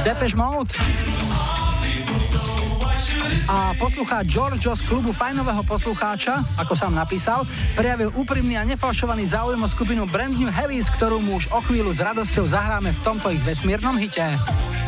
Depeche 0.00 0.32
Mode 0.32 0.72
a 3.46 3.76
poslucháč 3.78 4.26
Giorgio 4.26 4.74
z 4.74 4.82
klubu 4.84 5.14
fajnového 5.14 5.62
poslucháča, 5.62 6.42
ako 6.58 6.74
sám 6.74 6.96
napísal, 6.98 7.46
prejavil 7.78 8.10
úprimný 8.18 8.58
a 8.58 8.66
nefalšovaný 8.66 9.30
záujem 9.30 9.60
o 9.62 9.68
skupinu 9.68 10.08
Brand 10.08 10.34
New 10.34 10.50
Heavies, 10.50 10.90
ktorú 10.90 11.22
mu 11.22 11.38
už 11.38 11.52
o 11.54 11.60
chvíľu 11.62 11.94
s 11.94 12.02
radosťou 12.02 12.44
zahráme 12.50 12.90
v 12.90 13.00
tomto 13.06 13.30
ich 13.30 13.42
vesmírnom 13.46 13.96
hite. 14.00 14.79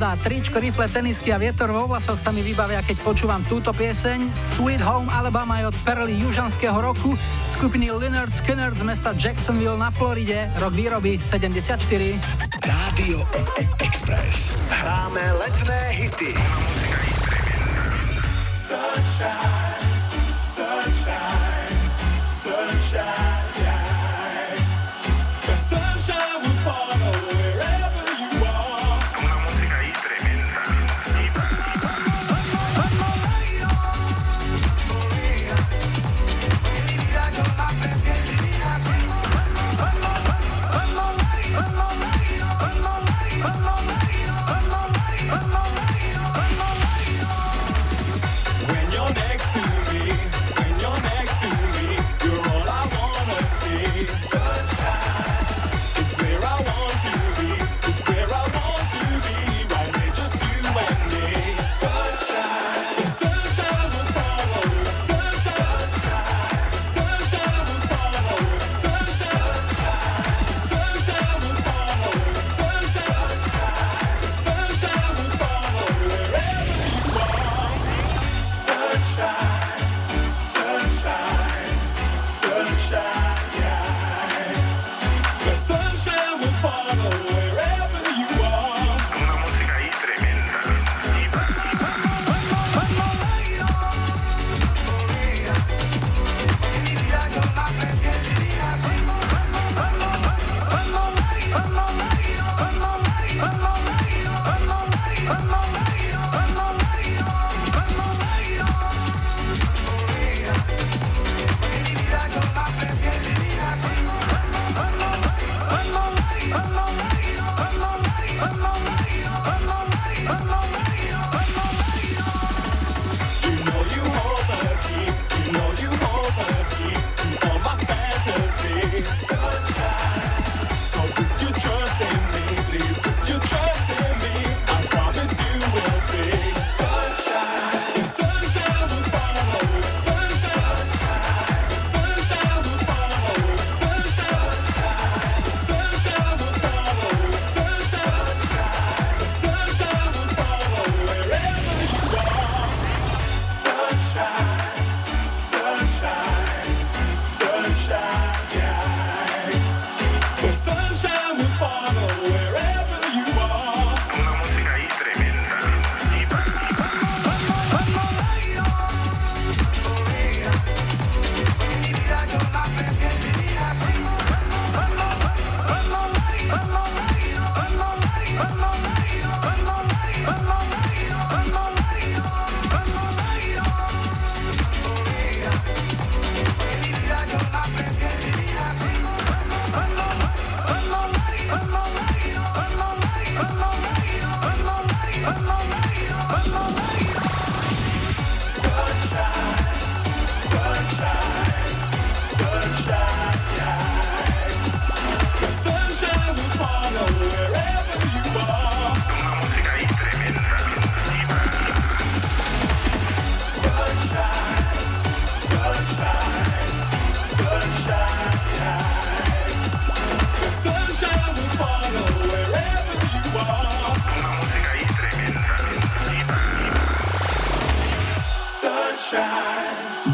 Sloboda, 0.00 0.16
tričko, 0.24 0.56
rifle, 0.56 0.88
tenisky 0.88 1.28
a 1.28 1.36
vietor 1.36 1.68
vo 1.68 1.84
vlasoch 1.84 2.16
sa 2.16 2.32
mi 2.32 2.40
vybavia, 2.40 2.80
keď 2.80 3.04
počúvam 3.04 3.44
túto 3.44 3.68
pieseň 3.68 4.32
Sweet 4.56 4.80
Home 4.80 5.12
Alabama 5.12 5.60
je 5.60 5.68
od 5.68 5.76
perly 5.84 6.16
južanského 6.16 6.72
roku 6.72 7.12
skupiny 7.52 7.92
Leonard 7.92 8.32
Skinner 8.32 8.72
z 8.72 8.80
mesta 8.80 9.12
Jacksonville 9.12 9.76
na 9.76 9.92
Floride, 9.92 10.48
rok 10.56 10.72
výroby 10.72 11.20
74. 11.20 12.16
Rádio 12.64 13.28
E- 13.36 13.44
E- 13.60 13.68
Express. 13.84 14.56
Hráme 14.72 15.20
letné 15.36 15.80
hity. 15.92 16.32
Sunshine, 18.64 19.59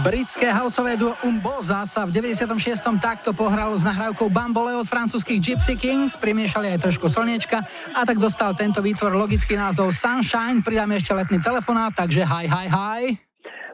Britské 0.07 0.55
houseové 0.55 0.95
duo 0.95 1.19
Umboza 1.27 1.83
sa 1.83 2.07
v 2.07 2.15
96. 2.23 2.79
takto 3.03 3.35
pohralo 3.35 3.75
s 3.75 3.83
nahrávkou 3.83 4.31
Bambole 4.31 4.71
od 4.79 4.87
francúzskych 4.87 5.43
Gypsy 5.43 5.75
Kings, 5.75 6.15
primiešali 6.15 6.71
aj 6.71 6.79
trošku 6.79 7.11
slniečka 7.11 7.67
a 7.91 8.07
tak 8.07 8.23
dostal 8.23 8.55
tento 8.55 8.79
výtvor 8.79 9.19
logický 9.19 9.59
názov 9.59 9.91
Sunshine, 9.91 10.63
pridáme 10.63 11.03
ešte 11.03 11.11
letný 11.11 11.43
telefonát, 11.43 11.91
takže 11.91 12.23
hi, 12.23 12.47
hi, 12.47 12.71
hi. 12.71 13.03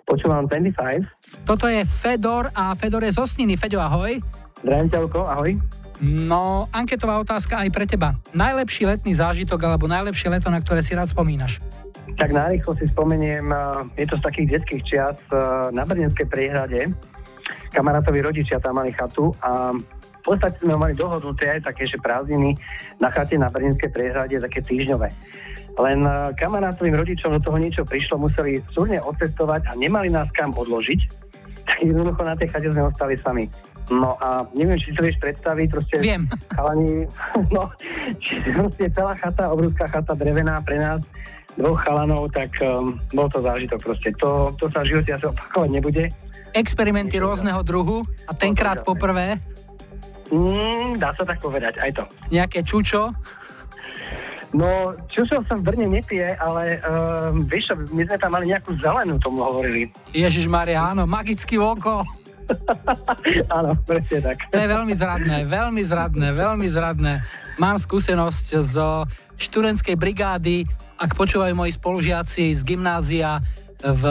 Počúvam 0.08 0.48
25. 0.48 1.44
Toto 1.44 1.68
je 1.68 1.84
Fedor 1.84 2.48
a 2.56 2.72
Fedor 2.80 3.04
je 3.04 3.12
z 3.12 3.20
Osniny. 3.20 3.60
Feďo, 3.60 3.84
ahoj. 3.84 4.16
Zdravím 4.64 4.88
ahoj. 5.12 5.50
No, 6.00 6.64
anketová 6.72 7.20
otázka 7.20 7.60
aj 7.60 7.68
pre 7.68 7.84
teba. 7.84 8.16
Najlepší 8.32 8.88
letný 8.88 9.12
zážitok 9.12 9.60
alebo 9.68 9.84
najlepšie 9.84 10.32
leto, 10.32 10.48
na 10.48 10.64
ktoré 10.64 10.80
si 10.80 10.96
rád 10.96 11.12
spomínaš? 11.12 11.60
Tak 12.16 12.28
narýchlo 12.28 12.76
si 12.76 12.86
spomeniem, 12.92 13.48
uh, 13.48 13.82
je 13.96 14.06
to 14.06 14.16
z 14.20 14.22
takých 14.22 14.48
detských 14.58 14.82
čias 14.84 15.18
uh, 15.32 15.72
na 15.72 15.82
Brnenskej 15.88 16.28
priehrade. 16.28 16.92
Kamarátovi 17.72 18.20
rodičia 18.20 18.60
tam 18.60 18.78
mali 18.78 18.92
chatu 18.92 19.32
a 19.40 19.72
v 20.22 20.22
podstate 20.22 20.60
sme 20.60 20.76
mali 20.78 20.94
dohodnuté 20.94 21.50
aj 21.58 21.72
také, 21.72 21.88
že 21.88 21.98
prázdniny 21.98 22.54
na 23.00 23.08
chate 23.10 23.34
na 23.40 23.48
Brnenskej 23.48 23.90
priehrade 23.90 24.38
také 24.38 24.60
týždňové. 24.60 25.08
Len 25.80 25.98
uh, 26.04 26.30
kamarátovým 26.36 26.94
rodičom 26.94 27.32
do 27.32 27.40
toho 27.40 27.56
niečo 27.56 27.82
prišlo, 27.88 28.20
museli 28.20 28.60
súrne 28.76 29.00
odcestovať 29.00 29.72
a 29.72 29.72
nemali 29.74 30.12
nás 30.12 30.28
kam 30.36 30.52
odložiť, 30.52 31.00
tak 31.68 31.78
jednoducho 31.80 32.20
na 32.22 32.36
tej 32.36 32.52
chate 32.52 32.68
sme 32.68 32.92
ostali 32.92 33.16
sami. 33.18 33.48
No 33.90 34.14
a 34.22 34.46
neviem, 34.54 34.78
či 34.78 34.94
si 34.94 34.96
to 34.96 35.02
vieš 35.02 35.18
predstaviť, 35.18 35.66
proste 35.74 35.96
Viem. 35.98 36.30
chalani, 36.54 37.08
no, 37.56 37.66
či 38.22 38.38
proste 38.54 38.86
celá 38.94 39.18
chata, 39.18 39.50
obrovská 39.50 39.90
chata 39.90 40.14
drevená 40.14 40.62
pre 40.62 40.78
nás, 40.78 41.02
dvoch 41.56 41.80
chalanov, 41.84 42.32
tak 42.32 42.48
um, 42.64 42.96
bol 43.12 43.28
to 43.28 43.44
zážitok 43.44 43.78
proste. 43.80 44.08
To, 44.24 44.48
to 44.56 44.68
sa 44.72 44.84
v 44.84 44.96
živote 44.96 45.10
asi 45.12 45.26
opakovať 45.28 45.70
nebude. 45.70 46.04
Experimenty 46.52 47.16
rôzneho 47.20 47.60
druhu 47.64 48.04
a 48.28 48.32
tenkrát 48.36 48.84
poprvé 48.84 49.40
Mm, 50.32 50.96
dá 50.96 51.12
sa 51.12 51.28
tak 51.28 51.44
povedať, 51.44 51.76
aj 51.76 51.92
to. 51.92 52.02
nejaké 52.32 52.64
čučo. 52.64 53.12
No, 54.56 54.96
čušel 55.08 55.44
som 55.44 55.60
Brne 55.60 55.84
nepije, 55.84 56.36
ale 56.40 56.80
uh, 56.80 57.36
vieš 57.48 57.76
my 57.92 58.04
sme 58.04 58.16
tam 58.16 58.32
mali 58.32 58.48
nejakú 58.48 58.72
zelenú, 58.80 59.20
tomu 59.20 59.44
hovorili. 59.44 59.92
Ježiš 60.12 60.48
Maria, 60.48 60.88
áno, 60.92 61.04
magický 61.04 61.60
oko. 61.60 62.04
Áno, 63.56 63.76
presne 63.84 64.18
tak. 64.20 64.36
To 64.50 64.58
je 64.58 64.68
veľmi 64.68 64.94
zradné, 64.94 65.36
veľmi 65.46 65.82
zradné, 65.82 66.28
veľmi 66.34 66.66
zradné. 66.68 67.12
Mám 67.60 67.78
skúsenosť 67.80 68.46
zo 68.62 69.04
študentskej 69.36 69.96
brigády, 69.98 70.64
ak 70.98 71.18
počúvajú 71.18 71.52
moji 71.56 71.72
spolužiaci 71.74 72.54
z 72.54 72.62
gymnázia 72.62 73.42
v 73.82 74.02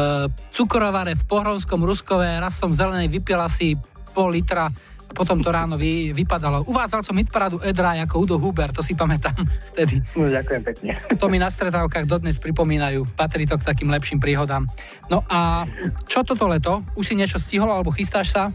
cukrovare 0.52 1.16
v 1.16 1.24
Pohrovskom 1.24 1.88
Ruskove, 1.88 2.28
raz 2.28 2.60
som 2.60 2.76
zelenej 2.76 3.08
vypil 3.08 3.40
asi 3.40 3.80
pol 4.12 4.36
litra 4.36 4.68
potom 5.14 5.44
to 5.44 5.52
ráno 5.52 5.76
vy, 5.76 6.16
vypadalo. 6.16 6.66
Uvádzal 6.68 7.06
som 7.06 7.16
hitparádu 7.16 7.60
Edra 7.62 7.94
ako 8.02 8.26
Udo 8.26 8.36
Huber, 8.40 8.72
to 8.72 8.82
si 8.82 8.96
pamätám 8.98 9.36
vtedy. 9.76 10.02
No, 10.16 10.32
ďakujem 10.32 10.62
pekne. 10.64 10.92
To 11.20 11.28
mi 11.28 11.38
na 11.38 11.52
stretávkach 11.52 12.08
dodnes 12.08 12.40
pripomínajú. 12.40 13.06
Patrí 13.14 13.46
to 13.46 13.60
k 13.60 13.68
takým 13.68 13.92
lepším 13.92 14.18
príhodám. 14.24 14.66
No 15.12 15.24
a 15.28 15.68
čo 16.08 16.24
toto 16.24 16.48
leto? 16.48 16.82
Už 16.96 17.12
si 17.12 17.16
niečo 17.20 17.38
stihol 17.38 17.70
alebo 17.70 17.92
chystáš 17.94 18.34
sa? 18.34 18.50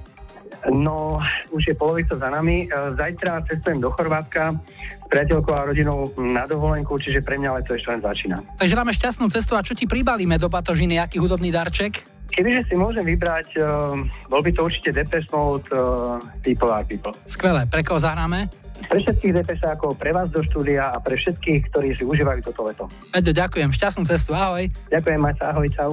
No, 0.67 1.23
už 1.55 1.63
je 1.63 1.75
polovica 1.79 2.19
za 2.19 2.27
nami. 2.27 2.67
E, 2.67 2.69
Zajtra 2.99 3.47
cestujem 3.47 3.79
do 3.79 3.93
Chorvátska 3.95 4.59
s 4.59 5.07
priateľkou 5.07 5.55
a 5.55 5.63
rodinou 5.63 6.11
na 6.19 6.43
dovolenku, 6.43 6.99
čiže 6.99 7.23
pre 7.23 7.39
mňa 7.39 7.63
leto 7.63 7.79
ešte 7.79 7.95
len 7.95 8.03
začína. 8.03 8.37
Takže 8.59 8.75
dáme 8.75 8.91
šťastnú 8.91 9.31
cestu 9.31 9.55
a 9.55 9.63
čo 9.63 9.79
ti 9.79 9.87
pribalíme 9.87 10.35
do 10.43 10.51
batožiny, 10.51 10.99
aký 10.99 11.23
hudobný 11.23 11.55
darček? 11.55 12.16
Kebyže 12.33 12.69
si 12.69 12.75
môžem 12.75 13.07
vybrať, 13.07 13.49
uh, 13.63 13.97
bol 14.29 14.43
by 14.43 14.51
to 14.53 14.67
určite 14.67 14.93
Depeche 14.93 15.31
Mode 15.31 15.67
uh, 15.73 16.21
People 16.43 16.69
are 16.69 16.85
People. 16.85 17.15
Skvelé, 17.25 17.65
pre 17.71 17.87
koho 17.87 18.03
zahráme? 18.03 18.51
Pre 18.77 18.99
všetkých 19.01 19.41
Depešákov, 19.41 19.97
pre 19.97 20.13
vás 20.13 20.29
do 20.29 20.45
štúdia 20.45 20.93
a 20.93 21.01
pre 21.01 21.17
všetkých, 21.17 21.73
ktorí 21.73 21.97
si 21.97 22.05
užívajú 22.05 22.45
toto 22.45 22.69
leto. 22.69 22.85
Edo, 23.17 23.33
ďakujem, 23.33 23.73
šťastnú 23.73 24.05
cestu, 24.05 24.37
ahoj. 24.37 24.69
Ďakujem, 24.93 25.21
mať 25.21 25.37
ahoj, 25.49 25.67
čau. 25.73 25.91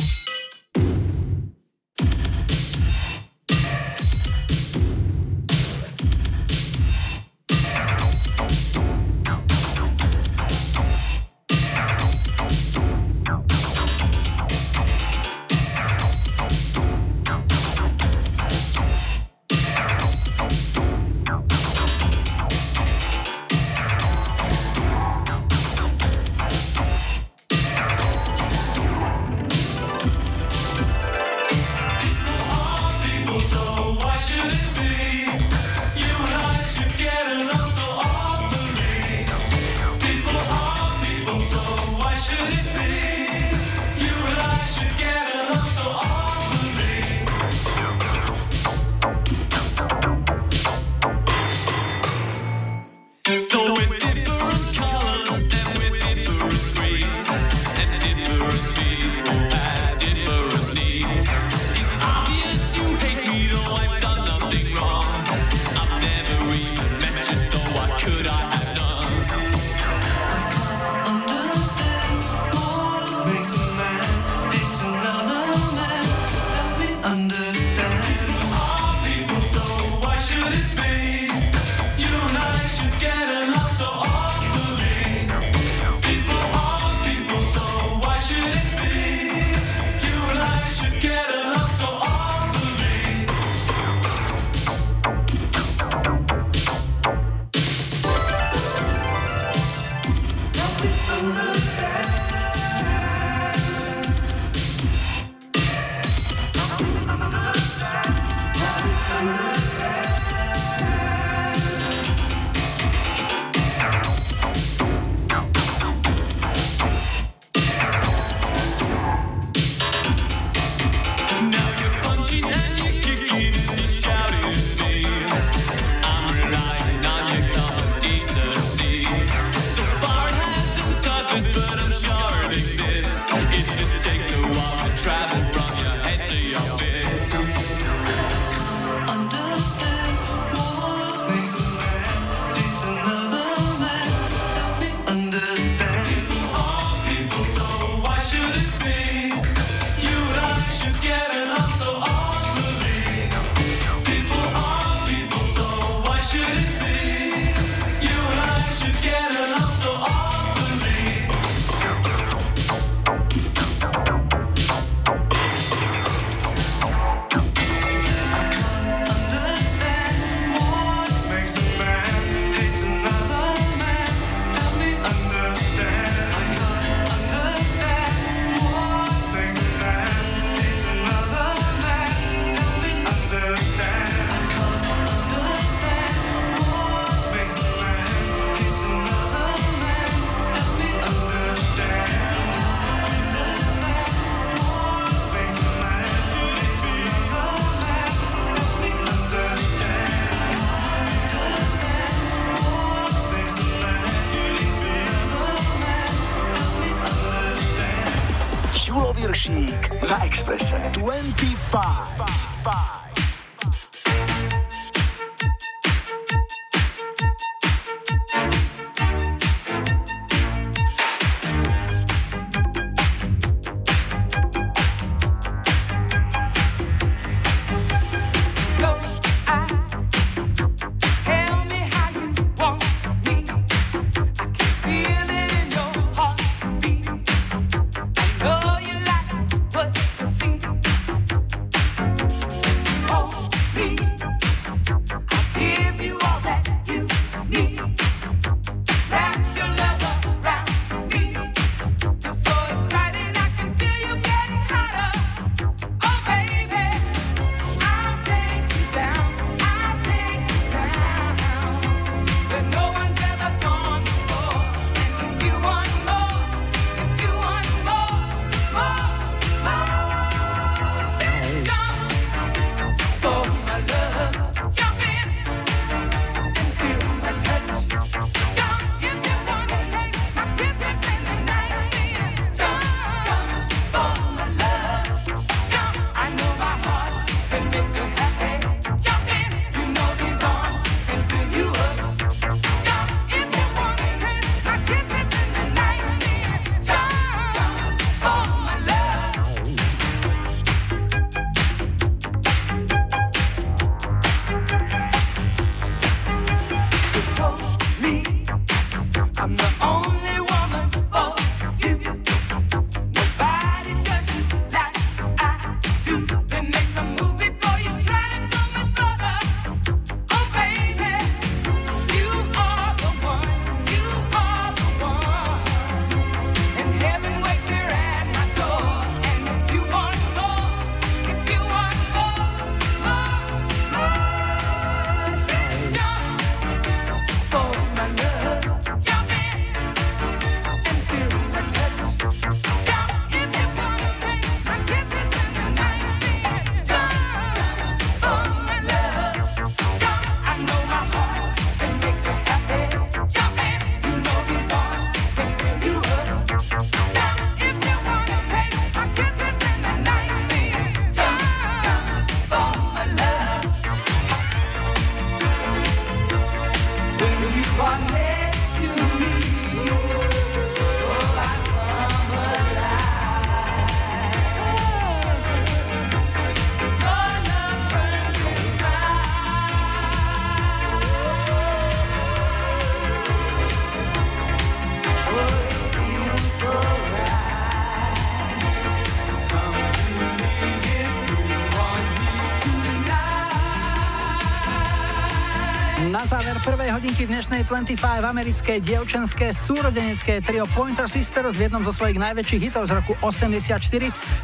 Hodinky 397.04 397.28
dnešnej 397.28 397.68
25 397.68 398.00
americké 398.24 398.80
dievčenské 398.80 399.52
súrodenecké 399.52 400.40
trio 400.40 400.64
Pointer 400.72 401.12
Sisters 401.12 401.52
v 401.60 401.68
jednom 401.68 401.84
zo 401.84 401.92
svojich 401.92 402.16
najväčších 402.16 402.72
hitov 402.72 402.88
z 402.88 402.96
roku 402.96 403.20
84. 403.20 403.76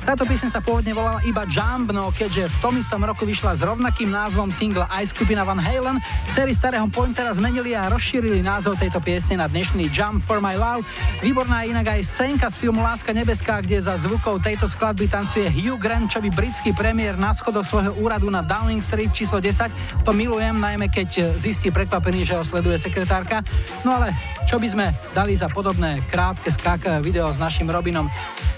Táto 0.10 0.26
pieseň 0.26 0.50
sa 0.50 0.58
pôvodne 0.58 0.90
volala 0.90 1.22
iba 1.22 1.46
Jump, 1.46 1.94
no 1.94 2.10
keďže 2.10 2.50
v 2.50 2.58
tom 2.66 2.74
istom 2.82 2.98
roku 3.06 3.30
vyšla 3.30 3.54
s 3.54 3.62
rovnakým 3.62 4.10
názvom 4.10 4.50
single 4.50 4.90
aj 4.90 5.14
skupina 5.14 5.46
Van 5.46 5.62
Halen, 5.62 6.02
dcery 6.34 6.50
starého 6.50 6.90
Pointera 6.90 7.30
zmenili 7.30 7.78
a 7.78 7.94
rozšírili 7.94 8.42
názov 8.42 8.82
tejto 8.82 8.98
piesne 9.06 9.38
na 9.38 9.46
dnešný 9.46 9.86
Jump 9.94 10.26
for 10.26 10.42
my 10.42 10.58
love. 10.58 10.82
Výborná 11.22 11.62
je 11.62 11.78
inak 11.78 11.94
aj 11.94 12.10
scénka 12.10 12.50
z 12.50 12.58
filmu 12.58 12.82
Láska 12.82 13.14
nebeská, 13.14 13.62
kde 13.62 13.86
za 13.86 14.02
zvukov 14.02 14.42
tejto 14.42 14.66
skladby 14.66 15.06
tancuje 15.06 15.46
Hugh 15.46 15.78
Grant, 15.78 16.10
čo 16.10 16.26
by 16.26 16.34
britský 16.34 16.74
premiér 16.74 17.14
na 17.14 17.30
schodoch 17.38 17.70
svojho 17.70 17.94
úradu 18.02 18.34
na 18.34 18.42
Downing 18.42 18.82
Street 18.82 19.14
číslo 19.14 19.38
10. 19.38 20.10
To 20.10 20.10
milujem, 20.10 20.58
najmä 20.58 20.90
keď 20.90 21.38
zistí 21.38 21.70
prekvapený, 21.70 22.26
že 22.26 22.34
ho 22.34 22.42
sleduje 22.42 22.82
sekretárka. 22.82 23.46
No 23.86 24.02
ale 24.02 24.18
čo 24.50 24.58
by 24.58 24.74
sme 24.74 24.90
dali 25.14 25.38
za 25.38 25.54
podobné 25.54 26.02
krátke 26.10 26.50
skákavé 26.50 26.98
video 26.98 27.30
s 27.30 27.38
našim 27.38 27.70
Robinom? 27.70 28.10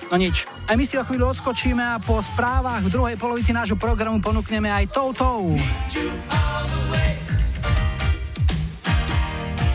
No 0.08 0.16
nič. 0.16 0.51
A 0.72 0.80
my 0.80 0.88
si 0.88 0.96
o 0.96 1.04
chvíľu 1.04 1.36
odskočíme 1.36 1.84
a 1.84 2.00
po 2.00 2.24
správach 2.24 2.80
v 2.80 2.96
druhej 2.96 3.20
polovici 3.20 3.52
nášho 3.52 3.76
programu 3.76 4.24
ponúkneme 4.24 4.72
aj 4.72 4.88
Toutou. 4.96 5.60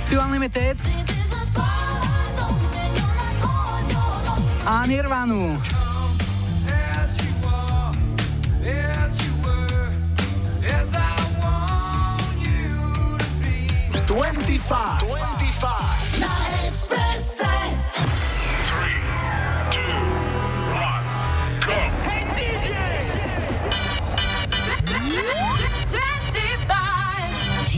Two 0.08 0.16
Unlimited 0.16 0.80
a 4.64 4.88
Nirvanu. 4.88 5.60
As 6.64 7.20
you 7.20 7.36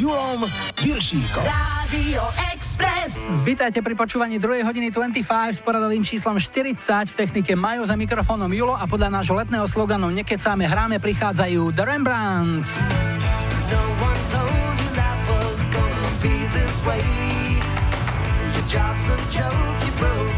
Julom 0.09 0.49
Viršíkom. 0.81 1.45
Radio 1.45 2.25
Express. 2.57 3.29
Vítajte 3.45 3.85
pri 3.85 3.93
počúvaní 3.93 4.41
2. 4.41 4.65
hodiny 4.65 4.89
25 4.89 5.21
s 5.53 5.61
poradovým 5.61 6.01
číslom 6.01 6.41
40 6.41 6.81
v 6.81 7.13
technike 7.13 7.53
Majo 7.53 7.85
za 7.85 7.93
mikrofónom 7.93 8.49
Julo 8.49 8.73
a 8.73 8.89
podľa 8.89 9.21
nášho 9.21 9.37
letného 9.37 9.69
sloganu 9.69 10.09
Nekecáme 10.09 10.65
hráme 10.65 10.97
prichádzajú 10.97 11.77
The 11.77 11.85
Rembrandts. 11.85 12.73
No. 13.69 13.85
Your 18.57 18.65
job's 18.65 19.05
a 19.13 19.17
joke, 19.29 19.77
you 19.85 19.93
broke. 20.01 20.38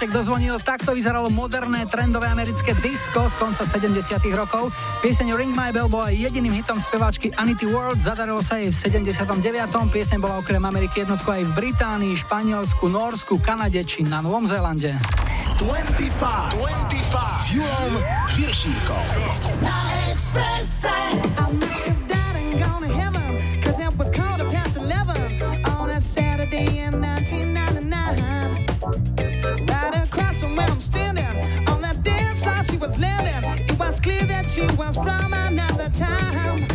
Zvonček 0.00 0.16
dozvonil, 0.16 0.56
takto 0.64 0.96
vyzeralo 0.96 1.28
moderné 1.28 1.84
trendové 1.84 2.24
americké 2.32 2.72
disco 2.80 3.28
z 3.28 3.36
konca 3.36 3.68
70 3.68 4.00
rokov. 4.32 4.72
Pieseň 5.04 5.36
Ring 5.36 5.52
My 5.52 5.76
Bell 5.76 5.92
bola 5.92 6.08
jediným 6.08 6.56
hitom 6.56 6.80
speváčky 6.80 7.28
Anity 7.36 7.68
World, 7.68 8.00
zadarilo 8.00 8.40
sa 8.40 8.56
jej 8.56 8.72
v 8.72 8.80
79. 8.80 9.28
Pieseň 9.92 10.16
bola 10.16 10.40
okrem 10.40 10.64
Ameriky 10.64 11.04
jednotko 11.04 11.36
aj 11.36 11.44
v 11.44 11.52
Británii, 11.52 12.16
Španielsku, 12.16 12.88
Norsku, 12.88 13.44
Kanade 13.44 13.84
či 13.84 14.00
na 14.00 14.24
Novom 14.24 14.48
Zélande. 14.48 14.96
25, 15.60 15.68
25 15.68 17.60
s. 18.56 18.64
Na 19.60 19.76
Expresse. 20.08 20.96
you 34.60 34.76
was 34.76 34.96
from 34.96 35.32
another 35.32 35.88
time. 35.90 36.69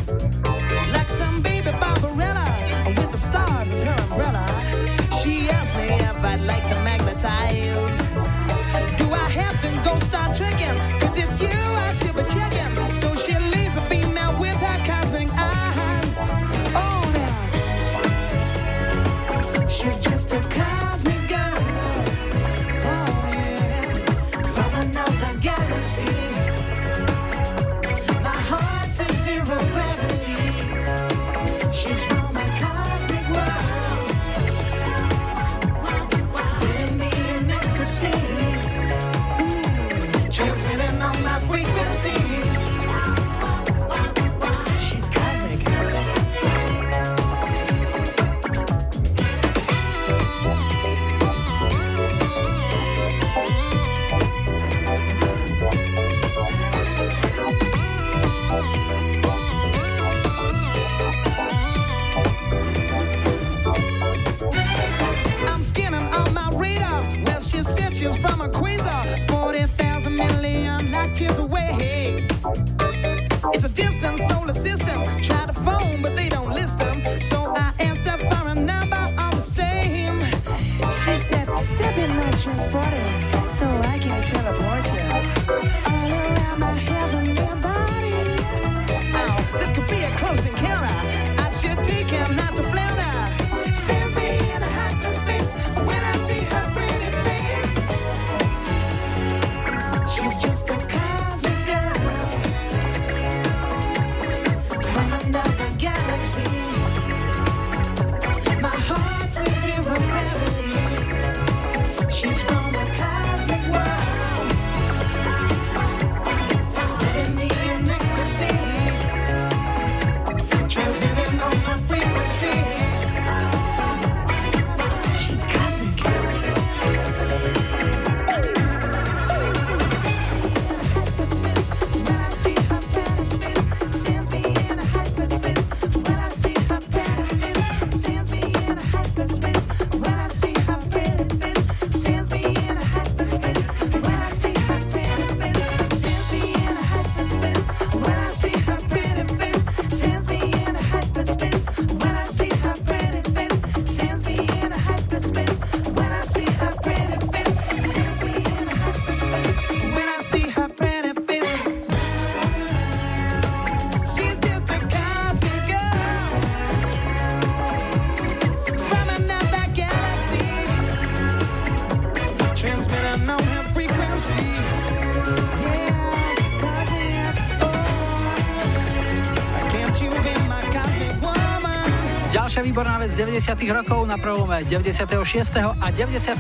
90 183.36 183.68
rokov 183.76 184.08
na 184.08 184.16
prelome 184.16 184.64
96. 184.64 185.12
a 185.60 185.88
97. 185.92 186.40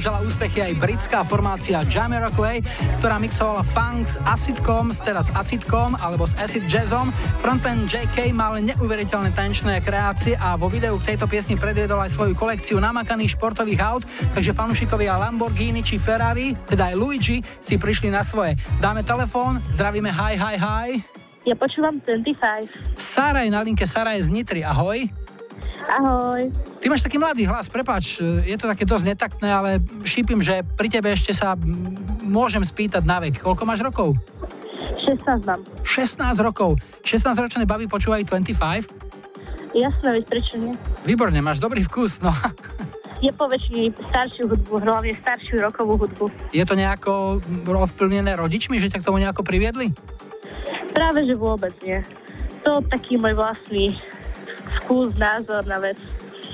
žala 0.00 0.24
úspechy 0.24 0.64
aj 0.64 0.80
britská 0.80 1.28
formácia 1.28 1.84
Jamiroquai, 1.84 2.64
ktorá 3.04 3.20
mixovala 3.20 3.60
funk 3.60 4.08
s 4.08 4.16
acidkom, 4.24 4.96
s 4.96 5.28
acidkom 5.36 5.92
alebo 6.00 6.24
s 6.24 6.32
acid 6.40 6.64
jazzom. 6.64 7.12
Frontman 7.44 7.84
JK 7.84 8.32
mal 8.32 8.56
neuveriteľné 8.64 9.36
tanečné 9.36 9.84
kreácie 9.84 10.32
a 10.40 10.56
vo 10.56 10.72
videu 10.72 10.96
k 10.96 11.12
tejto 11.12 11.28
piesni 11.28 11.52
predviedol 11.60 12.00
aj 12.00 12.16
svoju 12.16 12.32
kolekciu 12.32 12.80
namakaných 12.80 13.36
športových 13.36 13.84
aut, 13.84 14.02
takže 14.32 14.56
fanúšikovia 14.56 15.20
Lamborghini 15.20 15.84
či 15.84 16.00
Ferrari, 16.00 16.56
teda 16.64 16.88
aj 16.88 16.94
Luigi, 16.96 17.44
si 17.60 17.76
prišli 17.76 18.08
na 18.08 18.24
svoje. 18.24 18.56
Dáme 18.80 19.04
telefón, 19.04 19.60
zdravíme 19.76 20.08
hi, 20.08 20.40
hi, 20.40 20.56
hi. 20.56 20.88
Ja 21.44 21.60
počúvam 21.60 22.00
25. 22.00 22.96
Sara 22.96 23.44
je 23.44 23.52
na 23.52 23.60
linke, 23.60 23.84
Sara 23.84 24.16
je 24.16 24.24
z 24.24 24.32
Nitry, 24.32 24.64
ahoj. 24.64 25.21
Ahoj. 25.92 26.48
Ty 26.80 26.86
máš 26.88 27.04
taký 27.04 27.20
mladý 27.20 27.44
hlas, 27.44 27.68
prepáč, 27.68 28.16
je 28.24 28.56
to 28.56 28.64
také 28.64 28.88
dosť 28.88 29.12
netaktné, 29.12 29.48
ale 29.52 29.70
šípim, 30.08 30.40
že 30.40 30.64
pri 30.64 30.88
tebe 30.88 31.12
ešte 31.12 31.36
sa 31.36 31.52
môžem 32.24 32.64
spýtať 32.64 33.04
na 33.04 33.20
vek. 33.20 33.44
Koľko 33.44 33.68
máš 33.68 33.84
rokov? 33.84 34.16
16 35.04 35.44
mám. 35.44 35.60
16 35.84 36.16
rokov. 36.40 36.80
16-ročné 37.04 37.68
baby 37.68 37.92
počúvajú 37.92 38.24
25? 38.24 38.88
Jasné, 39.76 40.08
veď 40.16 40.24
prečo 40.24 40.54
nie? 40.56 40.72
Výborne, 41.04 41.44
máš 41.44 41.60
dobrý 41.60 41.84
vkus, 41.84 42.24
no. 42.24 42.32
Je 43.20 43.30
po 43.30 43.46
väčšine 43.46 43.92
staršiu 44.08 44.48
hudbu, 44.48 44.82
hlavne 44.82 45.12
staršiu 45.20 45.62
rokovú 45.62 46.00
hudbu. 46.00 46.26
Je 46.56 46.64
to 46.64 46.74
nejako 46.74 47.38
ovplyvnené 47.68 48.32
rodičmi, 48.34 48.80
že 48.80 48.88
ťa 48.88 49.04
k 49.04 49.06
tomu 49.06 49.20
nejako 49.20 49.44
priviedli? 49.44 49.92
Práve, 50.90 51.22
že 51.28 51.36
vôbec 51.38 51.70
nie. 51.84 52.00
To 52.66 52.82
taký 52.90 53.20
môj 53.20 53.38
vlastný 53.38 53.94
vkus, 54.80 55.12
názor 55.18 55.66
na 55.68 55.78
vec. 55.82 55.98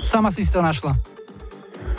Sama 0.03 0.31
si 0.31 0.43
si 0.43 0.51
to 0.51 0.63
našla. 0.63 0.95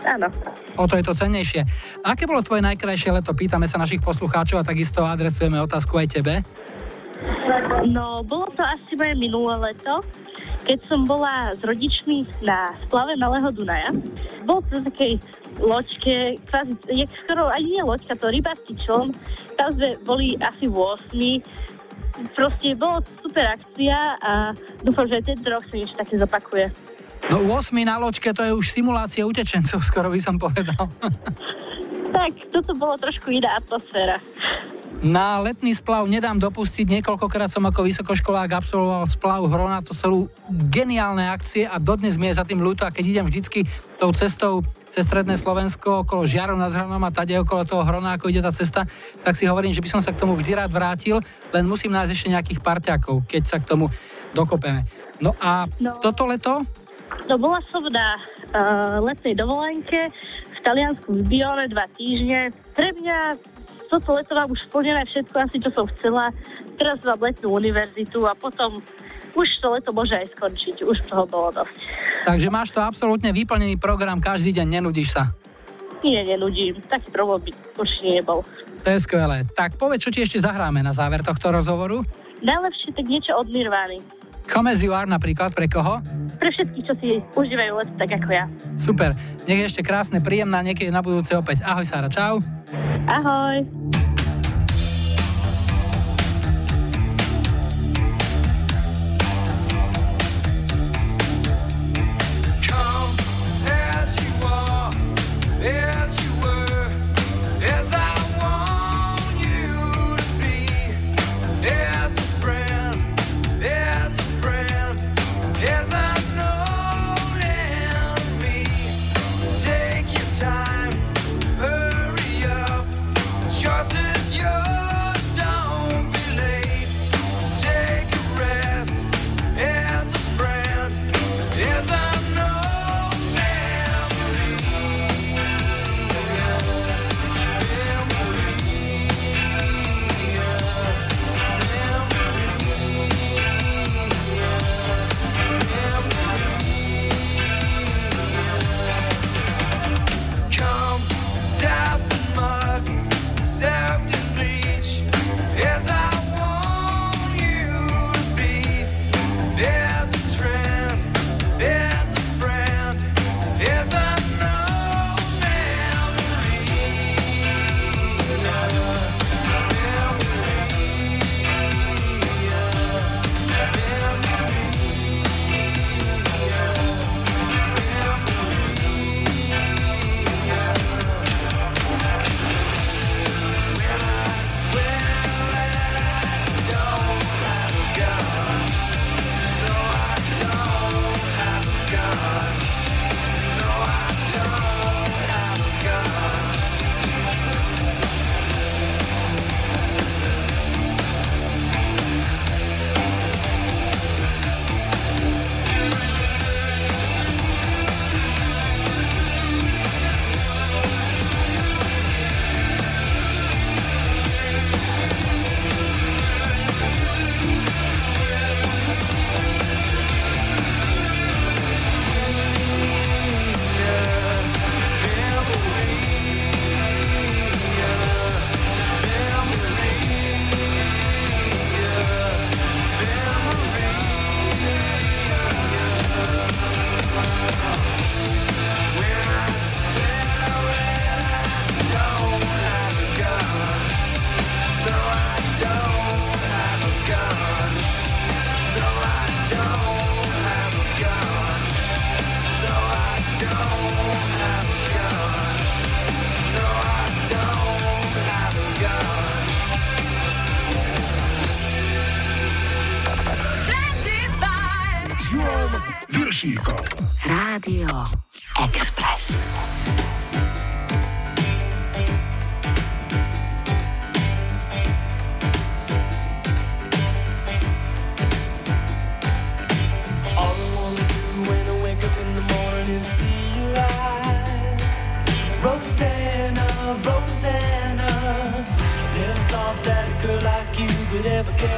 Áno. 0.04 0.32
O 0.80 0.88
to 0.88 0.96
je 0.96 1.04
to 1.04 1.12
cennejšie. 1.12 1.64
Aké 2.00 2.24
bolo 2.24 2.40
tvoje 2.40 2.64
najkrajšie 2.64 3.12
leto? 3.12 3.36
Pýtame 3.36 3.68
sa 3.68 3.76
našich 3.76 4.00
poslucháčov 4.00 4.64
a 4.64 4.64
takisto 4.64 5.04
adresujeme 5.04 5.60
otázku 5.60 6.00
aj 6.00 6.08
tebe. 6.08 6.34
No, 7.84 8.24
bolo 8.24 8.48
to 8.56 8.64
asi 8.64 8.96
moje 8.96 9.12
minulé 9.20 9.72
leto, 9.72 10.00
keď 10.64 10.78
som 10.88 11.04
bola 11.04 11.52
s 11.52 11.60
rodičmi 11.60 12.24
na 12.40 12.72
splave 12.88 13.12
Malého 13.20 13.52
Dunaja. 13.52 13.92
Bol 14.48 14.64
to 14.72 14.80
takej 14.88 15.20
loďke, 15.60 16.40
kvázi, 16.48 16.72
je 16.88 17.04
skoro 17.20 17.52
ani 17.52 17.76
nie 17.76 17.84
loďka, 17.84 18.16
to 18.16 18.32
rybársky 18.32 18.72
čln. 18.80 19.12
Tam 19.60 19.68
sme 19.76 20.00
boli 20.08 20.40
asi 20.40 20.64
8. 20.64 21.12
Proste 22.34 22.74
bolo 22.76 23.00
super 23.22 23.44
akcia 23.56 23.98
a 24.20 24.32
dúfam, 24.82 25.06
že 25.08 25.20
aj 25.20 25.24
tento 25.24 25.46
rok 25.48 25.62
sa 25.68 25.74
niečo 25.74 25.94
také 25.96 26.14
zopakuje. 26.18 26.66
No 27.28 27.44
8 27.44 27.76
na 27.84 28.00
loďke 28.00 28.32
to 28.32 28.40
je 28.40 28.52
už 28.56 28.66
simulácia 28.72 29.28
utečencov, 29.28 29.84
skoro 29.84 30.08
by 30.08 30.20
som 30.20 30.40
povedal. 30.40 30.88
Tak, 32.10 32.50
toto 32.50 32.74
bolo 32.74 32.98
trošku 32.98 33.30
iná 33.30 33.54
atmosféra. 33.54 34.18
Na 34.98 35.38
letný 35.38 35.72
splav 35.72 36.10
nedám 36.10 36.42
dopustiť, 36.42 36.98
niekoľkokrát 36.98 37.48
som 37.48 37.62
ako 37.64 37.86
vysokoškolák 37.86 38.50
absolvoval 38.50 39.06
splav 39.06 39.46
Hrona, 39.46 39.78
to 39.80 39.94
sú 39.94 40.26
geniálne 40.50 41.30
akcie 41.30 41.70
a 41.70 41.78
dodnes 41.78 42.18
mi 42.18 42.28
je 42.28 42.36
za 42.36 42.44
tým 42.44 42.60
ľúto 42.60 42.82
a 42.82 42.90
keď 42.90 43.04
idem 43.06 43.26
vždycky 43.30 43.62
tou 44.02 44.10
cestou 44.10 44.66
cez 44.90 45.06
stredné 45.06 45.38
Slovensko 45.38 46.02
okolo 46.02 46.26
Žiarov 46.26 46.58
nad 46.58 46.74
Hronom 46.74 47.00
a 47.00 47.14
tade 47.14 47.38
okolo 47.38 47.62
toho 47.62 47.86
Hrona, 47.86 48.18
ako 48.18 48.26
ide 48.28 48.42
tá 48.42 48.50
cesta, 48.50 48.84
tak 49.22 49.38
si 49.38 49.46
hovorím, 49.46 49.70
že 49.70 49.80
by 49.80 49.88
som 49.88 50.02
sa 50.02 50.10
k 50.10 50.18
tomu 50.18 50.34
vždy 50.34 50.58
rád 50.58 50.74
vrátil, 50.74 51.22
len 51.54 51.64
musím 51.64 51.94
nájsť 51.94 52.10
ešte 52.10 52.28
nejakých 52.28 52.60
parťákov, 52.60 53.22
keď 53.24 53.42
sa 53.46 53.56
k 53.62 53.70
tomu 53.70 53.86
dokopeme. 54.34 54.84
No 55.22 55.32
a 55.38 55.70
No. 55.78 55.96
toto 56.02 56.26
leto? 56.26 56.66
No 57.30 57.34
bola 57.38 57.62
som 57.70 57.82
na 57.86 58.18
uh, 58.50 58.98
letnej 59.02 59.38
dovolenke 59.38 60.10
v 60.50 60.58
Taliansku 60.62 61.08
v 61.10 61.22
Bione 61.24 61.66
dva 61.70 61.86
týždne. 61.94 62.50
Pre 62.74 62.90
mňa 62.90 63.18
toto 63.90 64.14
leto 64.14 64.32
mám 64.34 64.50
už 64.50 64.62
splnené 64.70 65.02
všetko 65.06 65.36
asi, 65.38 65.56
čo 65.58 65.70
som 65.74 65.86
chcela. 65.94 66.30
Teraz 66.78 67.02
mám 67.02 67.18
letnú 67.18 67.50
univerzitu 67.50 68.22
a 68.24 68.34
potom 68.34 68.78
už 69.34 69.48
to 69.62 69.66
leto 69.72 69.90
môže 69.94 70.14
aj 70.14 70.26
skončiť. 70.36 70.76
Už 70.84 70.98
toho 71.06 71.24
bolo 71.26 71.48
dosť. 71.54 71.74
Takže 72.26 72.48
máš 72.52 72.70
to 72.74 72.80
absolútne 72.82 73.30
vyplnený 73.30 73.78
program, 73.80 74.18
každý 74.18 74.52
deň 74.54 74.66
nenudíš 74.80 75.16
sa. 75.16 75.32
Nie, 76.00 76.24
nenudím. 76.24 76.80
Taký 76.88 77.12
problém 77.12 77.48
by 77.48 77.50
určite 77.76 78.08
nebol. 78.20 78.40
To 78.80 78.88
je 78.88 78.98
skvelé. 79.04 79.44
Tak 79.52 79.76
povedz, 79.76 80.08
čo 80.08 80.10
ti 80.12 80.24
ešte 80.24 80.40
zahráme 80.40 80.80
na 80.80 80.96
záver 80.96 81.20
tohto 81.20 81.52
rozhovoru. 81.52 82.00
Najlepšie 82.40 82.96
tak 82.96 83.04
niečo 83.04 83.36
od 83.36 83.52
Nirvány. 83.52 84.00
Come 84.48 84.72
as 84.72 84.80
you 84.80 84.96
are 84.96 85.06
napríklad, 85.06 85.52
pre 85.52 85.68
koho? 85.68 86.00
Pre 86.40 86.48
všetkých, 86.48 86.84
čo 86.88 86.94
si 86.98 87.08
užívajú 87.36 87.72
leto 87.76 87.92
tak 88.00 88.10
ako 88.16 88.28
ja. 88.32 88.48
Super. 88.74 89.12
Nech 89.44 89.60
je 89.62 89.68
ešte 89.68 89.82
krásne, 89.84 90.24
príjemná, 90.24 90.64
niekedy 90.64 90.88
na 90.88 91.04
budúce 91.04 91.36
opäť. 91.36 91.60
Ahoj 91.62 91.84
Sára, 91.84 92.08
čau. 92.08 92.40
Ahoj. 93.06 93.62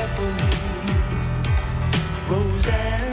Ever 0.02 0.42
care 2.62 3.11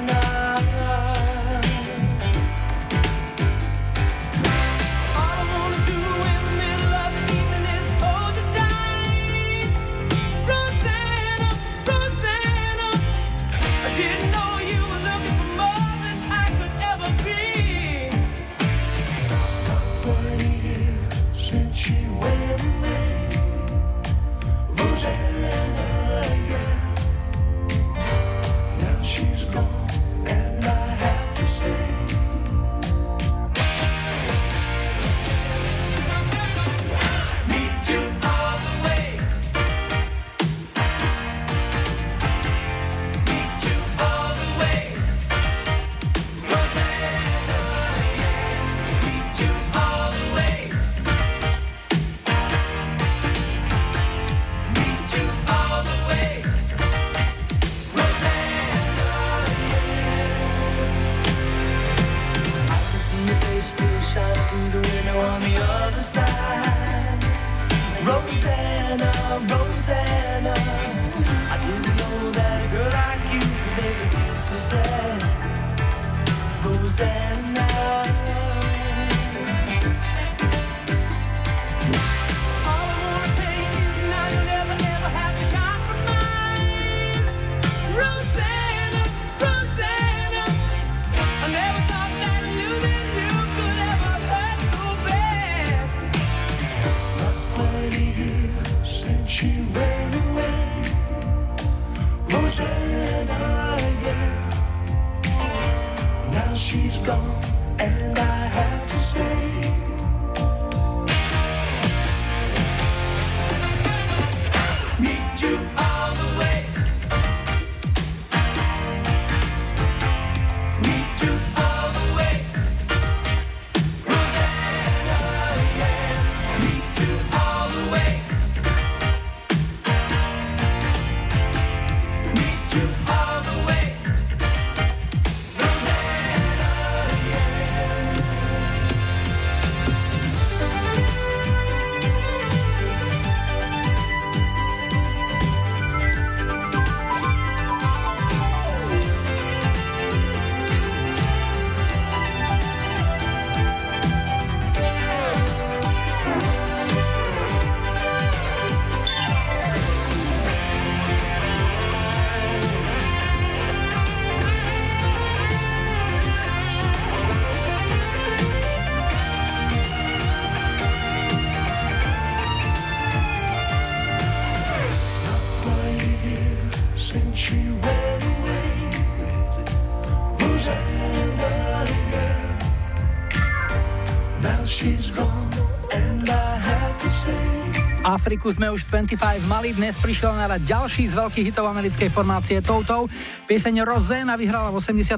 Afriku 188.29 188.53
sme 188.53 188.69
už 188.69 188.85
25 188.85 189.41
mali, 189.49 189.73
dnes 189.73 189.97
prišiel 189.97 190.37
na 190.37 190.45
rad 190.45 190.61
ďalší 190.61 191.09
z 191.09 191.17
veľkých 191.17 191.49
hitov 191.49 191.65
americkej 191.65 192.13
formácie 192.13 192.61
Toutou. 192.61 193.09
Pieseň 193.49 193.81
Roséna 193.81 194.37
vyhrala 194.37 194.69
v 194.69 194.77
83. 194.77 195.17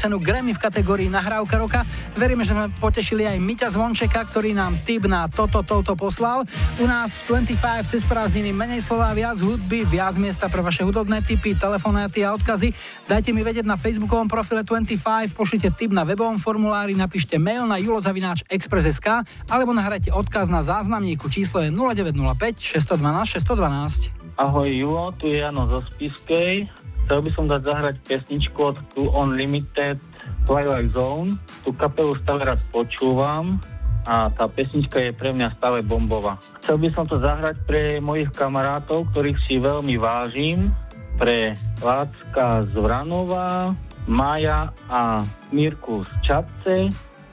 cenu 0.00 0.16
Grammy 0.16 0.56
v 0.56 0.60
kategórii 0.64 1.12
Nahrávka 1.12 1.60
roka. 1.60 1.84
Veríme, 2.16 2.48
že 2.48 2.56
sme 2.56 2.72
potešili 2.80 3.28
aj 3.28 3.36
Miťa 3.44 3.68
Zvončeka, 3.76 4.24
ktorý 4.32 4.56
nám 4.56 4.72
tip 4.88 5.04
na 5.04 5.28
toto 5.28 5.60
Touto 5.60 6.00
poslal. 6.00 6.48
U 6.80 6.88
nás 6.88 7.12
v 7.28 7.44
25 7.44 7.92
cez 7.92 8.08
prázdniny 8.08 8.56
menej 8.56 8.80
slova, 8.80 9.12
viac 9.12 9.36
hudby, 9.36 9.84
viac 9.84 10.16
miesta 10.16 10.48
pre 10.48 10.64
vaše 10.64 10.80
hudobné 10.80 11.20
tipy, 11.28 11.52
telefonáty 11.60 12.24
a 12.24 12.32
odkazy. 12.32 12.72
Dajte 13.04 13.36
mi 13.36 13.44
vedieť 13.44 13.68
na 13.68 13.76
facebookovom 13.76 14.32
profile 14.32 14.64
25, 14.64 15.36
pošlite 15.36 15.76
tip 15.76 15.92
na 15.92 16.08
webovom 16.08 16.40
formulári, 16.40 16.96
napíšte 16.96 17.36
mail 17.36 17.68
na 17.68 17.76
julozavináč.express.sk 17.76 19.28
alebo 19.52 19.76
nahrajte 19.76 20.08
odkaz 20.08 20.48
na 20.48 20.64
záznamníku. 20.64 21.28
Číslo 21.28 21.60
je 21.60 21.68
0905 21.68 22.45
612 22.54 23.42
612. 23.42 24.38
Ahoj 24.38 24.70
Julo, 24.70 25.10
tu 25.18 25.26
je 25.26 25.42
Jano 25.42 25.66
zo 25.66 25.82
Spiskej. 25.90 26.70
Chcel 27.06 27.18
by 27.22 27.30
som 27.34 27.44
dať 27.50 27.60
zahrať 27.66 27.94
pesničku 28.06 28.58
od 28.62 28.76
Tu 28.94 29.02
Unlimited 29.02 29.98
Twilight 30.46 30.94
Zone. 30.94 31.34
Tu 31.66 31.74
kapelu 31.74 32.14
stále 32.22 32.46
rád 32.46 32.62
počúvam 32.70 33.58
a 34.06 34.30
tá 34.30 34.46
pesnička 34.46 35.02
je 35.02 35.10
pre 35.10 35.34
mňa 35.34 35.58
stále 35.58 35.82
bombová. 35.82 36.38
Chcel 36.62 36.78
by 36.78 36.88
som 36.94 37.04
to 37.06 37.18
zahrať 37.18 37.58
pre 37.66 37.98
mojich 37.98 38.30
kamarátov, 38.30 39.10
ktorých 39.10 39.38
si 39.42 39.58
veľmi 39.58 39.98
vážim, 39.98 40.70
pre 41.18 41.56
Lácka 41.82 42.62
z 42.62 42.72
Vranova, 42.76 43.74
Maja 44.06 44.70
a 44.86 45.18
Mirku 45.50 46.06
z 46.06 46.10
Čapce 46.22 46.76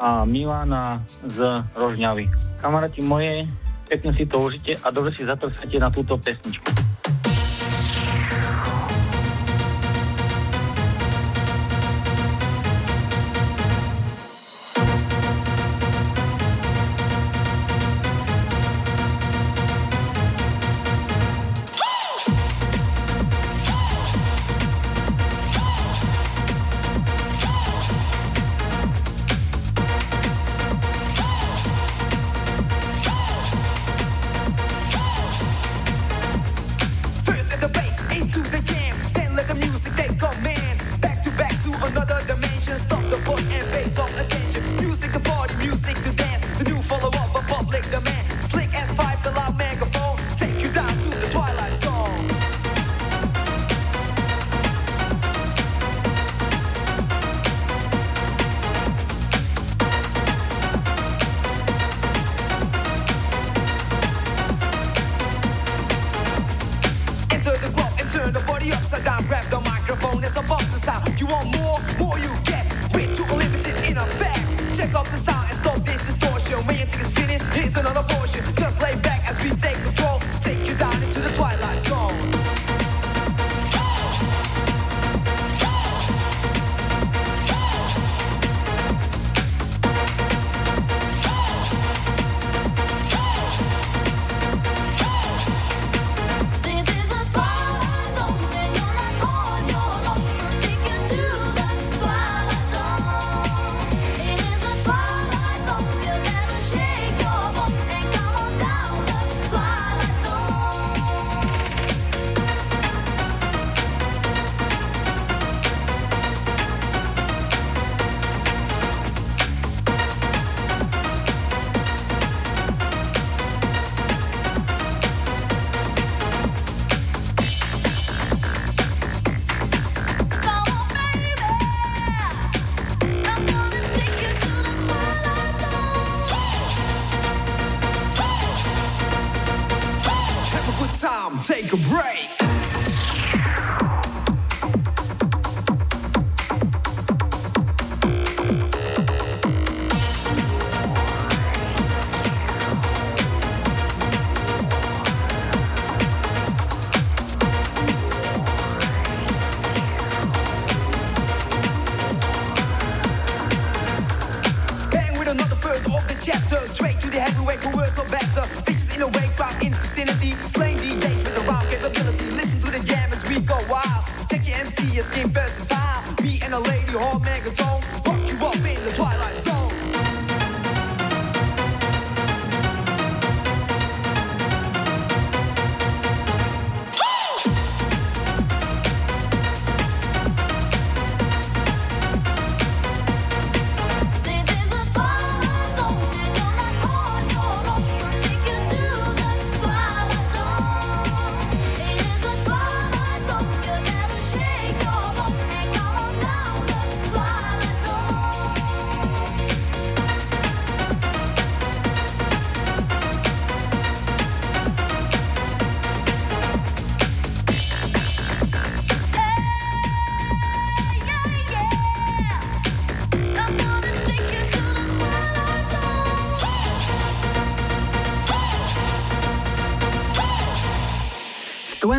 a 0.02 0.26
Milana 0.26 1.04
z 1.06 1.62
Rožňavy. 1.78 2.26
Kamaráti 2.58 3.06
moje, 3.06 3.46
pekne 3.94 4.10
si 4.18 4.26
to 4.26 4.42
užite 4.42 4.74
a 4.82 4.90
dobre 4.90 5.14
si 5.14 5.22
zatrsáte 5.22 5.78
na 5.78 5.94
túto 5.94 6.18
pesničku. 6.18 6.93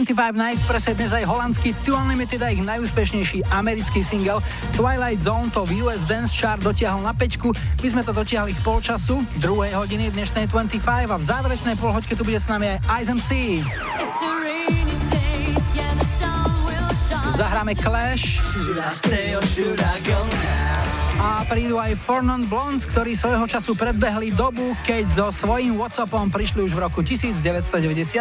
25 0.04 0.36
na 0.36 0.52
Expresse 0.52 0.92
dnes 0.92 1.16
aj 1.16 1.24
holandský 1.24 1.72
Two 1.80 1.96
Unlimited 1.96 2.36
a 2.44 2.52
ich 2.52 2.60
najúspešnejší 2.60 3.48
americký 3.48 4.04
single 4.04 4.44
Twilight 4.76 5.24
Zone 5.24 5.48
to 5.48 5.64
v 5.64 5.80
US 5.80 6.04
Dance 6.04 6.36
Chart 6.36 6.60
dotiahol 6.60 7.00
na 7.00 7.16
pečku. 7.16 7.56
My 7.80 7.88
sme 7.88 8.02
to 8.04 8.12
dotiahli 8.12 8.52
k 8.52 8.60
polčasu, 8.60 9.24
druhej 9.40 9.72
hodiny 9.72 10.12
dnešnej 10.12 10.52
25 10.52 11.08
a 11.08 11.16
v 11.16 11.24
záverečnej 11.24 11.80
polhoďke 11.80 12.20
tu 12.20 12.20
bude 12.20 12.36
s 12.36 12.44
nami 12.52 12.76
aj 12.76 13.00
Ice 13.00 13.10
MC. 13.16 13.30
Zahráme 17.32 17.72
Clash. 17.72 18.44
A 21.24 21.40
prídu 21.48 21.80
aj 21.80 21.96
Fornon 21.96 22.44
Blondes, 22.44 22.84
ktorí 22.84 23.16
svojho 23.16 23.48
času 23.48 23.72
predbehli 23.72 24.36
dobu, 24.36 24.76
keď 24.84 25.04
so 25.16 25.26
svojím 25.32 25.80
Whatsappom 25.80 26.28
prišli 26.28 26.60
už 26.60 26.76
v 26.76 26.80
roku 26.84 27.00
1992. 27.00 28.20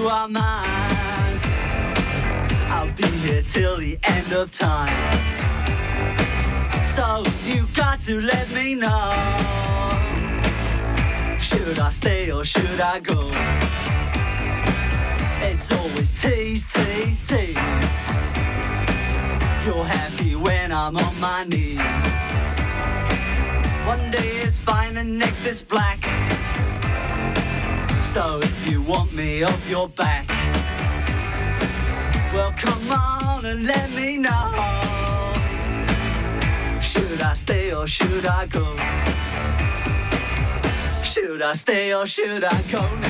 You 0.00 0.08
are 0.08 0.28
mine, 0.28 1.40
I'll 2.70 2.90
be 2.92 3.06
here 3.24 3.42
till 3.42 3.76
the 3.76 3.98
end 4.04 4.32
of 4.32 4.50
time. 4.50 4.96
So 6.86 7.22
you 7.44 7.66
got 7.74 8.00
to 8.02 8.18
let 8.20 8.50
me 8.50 8.74
know. 8.74 9.12
Should 11.38 11.78
I 11.78 11.90
stay 11.90 12.30
or 12.32 12.44
should 12.46 12.80
I 12.80 13.00
go? 13.00 13.30
It's 15.42 15.70
always 15.70 16.10
tease, 16.22 16.64
tease, 16.72 17.22
tease. 17.26 17.56
You're 19.66 19.88
happy 19.98 20.34
when 20.34 20.72
I'm 20.72 20.96
on 20.96 21.20
my 21.20 21.44
knees. 21.44 22.04
One 23.86 24.10
day 24.10 24.30
it's 24.44 24.60
fine 24.60 24.96
and 24.96 25.18
next 25.18 25.44
it's 25.44 25.62
black. 25.62 26.00
So 28.02 28.40
you 28.70 28.80
want 28.82 29.12
me 29.12 29.42
off 29.42 29.68
your 29.68 29.88
back, 29.88 30.28
well 32.32 32.52
come 32.56 32.90
on 32.90 33.44
and 33.44 33.66
let 33.66 33.90
me 33.90 34.16
know. 34.16 35.32
Should 36.80 37.20
I 37.20 37.34
stay 37.34 37.72
or 37.72 37.88
should 37.88 38.26
I 38.26 38.46
go? 38.46 38.64
Should 41.02 41.42
I 41.42 41.52
stay 41.54 41.92
or 41.92 42.06
should 42.06 42.44
I 42.44 42.62
go 42.70 42.82
now? 42.96 43.09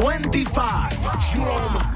25. 0.00 0.98
It's 1.12 1.34
your 1.34 1.50
own 1.50 1.90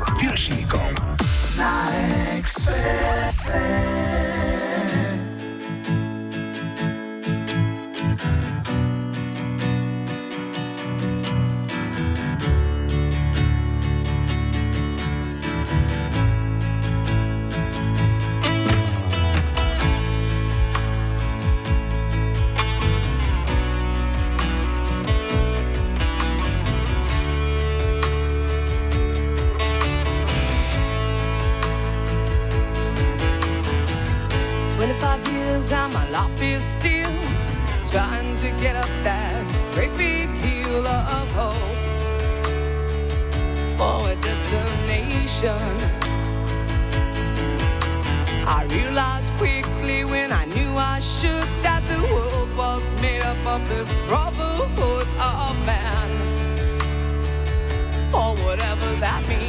I 48.47 48.67
realized 48.71 49.33
quickly 49.33 50.05
when 50.05 50.33
I 50.33 50.45
knew 50.47 50.77
I 50.77 51.01
should 51.01 51.49
that 51.63 51.83
the 51.89 52.01
world 52.15 52.57
was 52.57 52.83
made 53.03 53.23
up 53.23 53.45
of 53.45 53.69
this 53.69 53.93
brotherhood 54.07 55.09
of 55.19 55.57
man. 55.67 56.11
Or 58.15 58.37
whatever 58.45 58.95
that 59.01 59.27
means. 59.29 59.44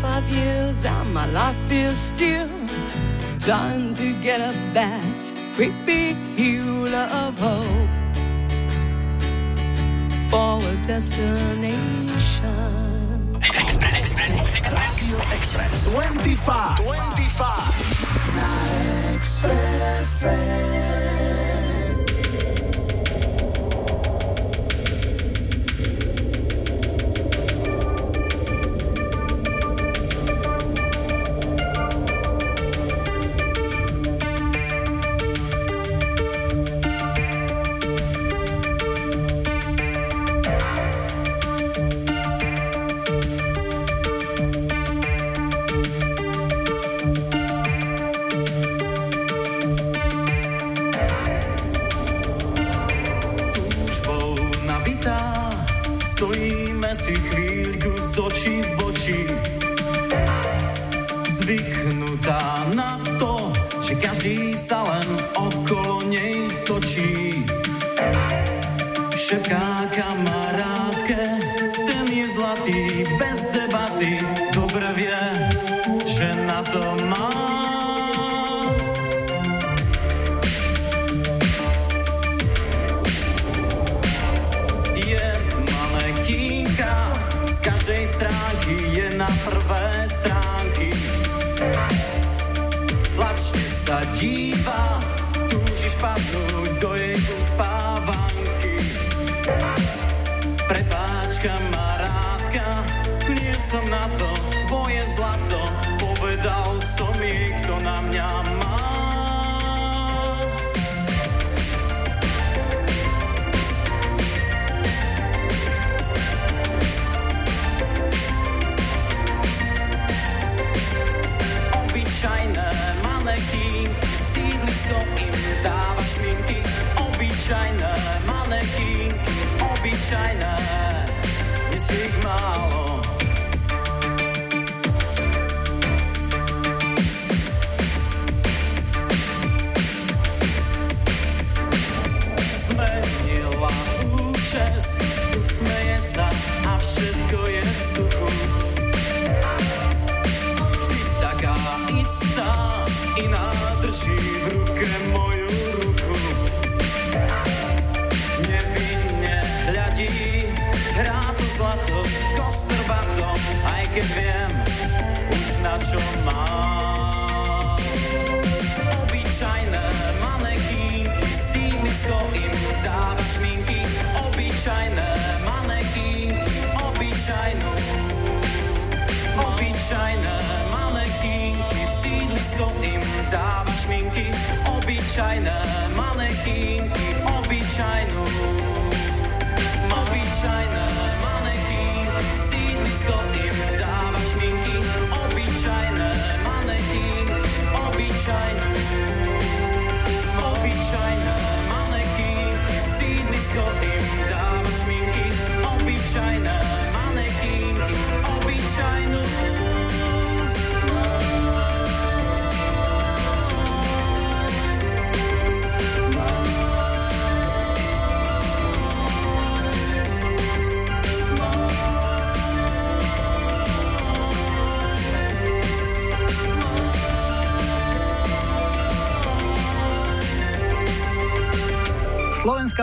five 0.00 0.24
years 0.30 0.84
and 0.84 1.14
my 1.14 1.26
life 1.26 1.70
is 1.70 1.96
still 1.96 2.48
trying 3.38 3.92
to 3.94 4.12
get 4.22 4.40
up 4.40 4.54
that 4.72 5.32
great 5.56 5.74
big 5.84 6.16
hill 6.36 6.88
of 6.88 7.38
hope 7.38 7.88
for 10.30 10.58
a 10.68 10.74
destination. 10.86 11.76
Express, 13.36 14.00
Express, 14.00 14.56
Express, 14.56 14.98
Express. 15.32 15.90
25. 15.90 16.78
25. 16.78 18.20
25. 19.40 21.29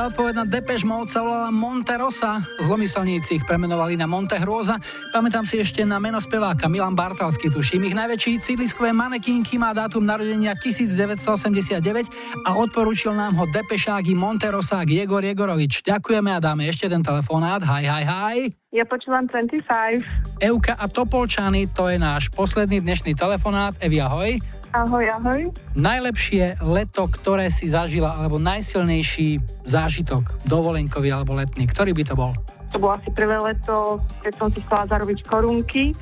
Slovenská 0.07 0.23
odpoveď 0.23 0.39
na 0.39 0.47
Depeche 0.47 0.87
Mode 0.87 1.11
sa 1.11 1.19
volala 1.19 1.51
Monterosa. 1.51 2.39
Zlomyselníci 2.63 3.43
ich 3.43 3.43
premenovali 3.43 3.99
na 3.99 4.07
Montehrôza. 4.07 4.79
Pamätám 5.11 5.43
si 5.43 5.59
ešte 5.59 5.83
na 5.83 5.99
meno 5.99 6.23
speváka 6.23 6.71
Milan 6.71 6.95
Bartalský, 6.95 7.51
tuším. 7.51 7.91
Ich 7.91 7.95
najväčší 7.99 8.39
sídliskové 8.39 8.95
manekínky 8.95 9.59
má 9.59 9.75
dátum 9.75 10.07
narodenia 10.07 10.55
1989 10.55 12.07
a 12.47 12.49
odporúčil 12.55 13.19
nám 13.19 13.35
ho 13.35 13.51
Depešák 13.51 14.07
i 14.07 14.15
Monterosák 14.15 14.87
Jegor 14.87 15.27
Jegorovič. 15.27 15.83
Ďakujeme 15.83 16.31
a 16.31 16.39
dáme 16.39 16.71
ešte 16.71 16.87
ten 16.87 17.03
telefonát. 17.03 17.59
Hi, 17.67 17.83
hi, 17.83 18.03
hi. 18.07 18.37
Ja 18.71 18.87
počúvam 18.87 19.27
25. 19.27 20.39
Euka 20.39 20.79
a 20.79 20.87
Topolčany, 20.87 21.67
to 21.67 21.91
je 21.91 21.99
náš 21.99 22.31
posledný 22.31 22.79
dnešný 22.79 23.11
telefonát. 23.11 23.75
Evi, 23.83 23.99
ahoj. 23.99 24.56
Ahoj, 24.77 25.09
ahoj. 25.09 25.41
Najlepšie 25.73 26.61
leto, 26.61 27.09
ktoré 27.09 27.49
si 27.49 27.65
zažila, 27.65 28.13
alebo 28.13 28.37
najsilnejší 28.37 29.41
zážitok 29.65 30.45
dovolenkový 30.45 31.09
alebo 31.09 31.33
letný, 31.33 31.65
ktorý 31.65 31.97
by 31.97 32.03
to 32.05 32.13
bol? 32.13 32.29
To 32.69 32.77
bolo 32.77 32.93
asi 32.93 33.09
prvé 33.09 33.41
leto, 33.41 33.97
keď 34.21 34.33
som 34.37 34.47
si 34.53 34.61
chcela 34.61 34.85
zarobiť 34.85 35.25
korunky 35.25 35.97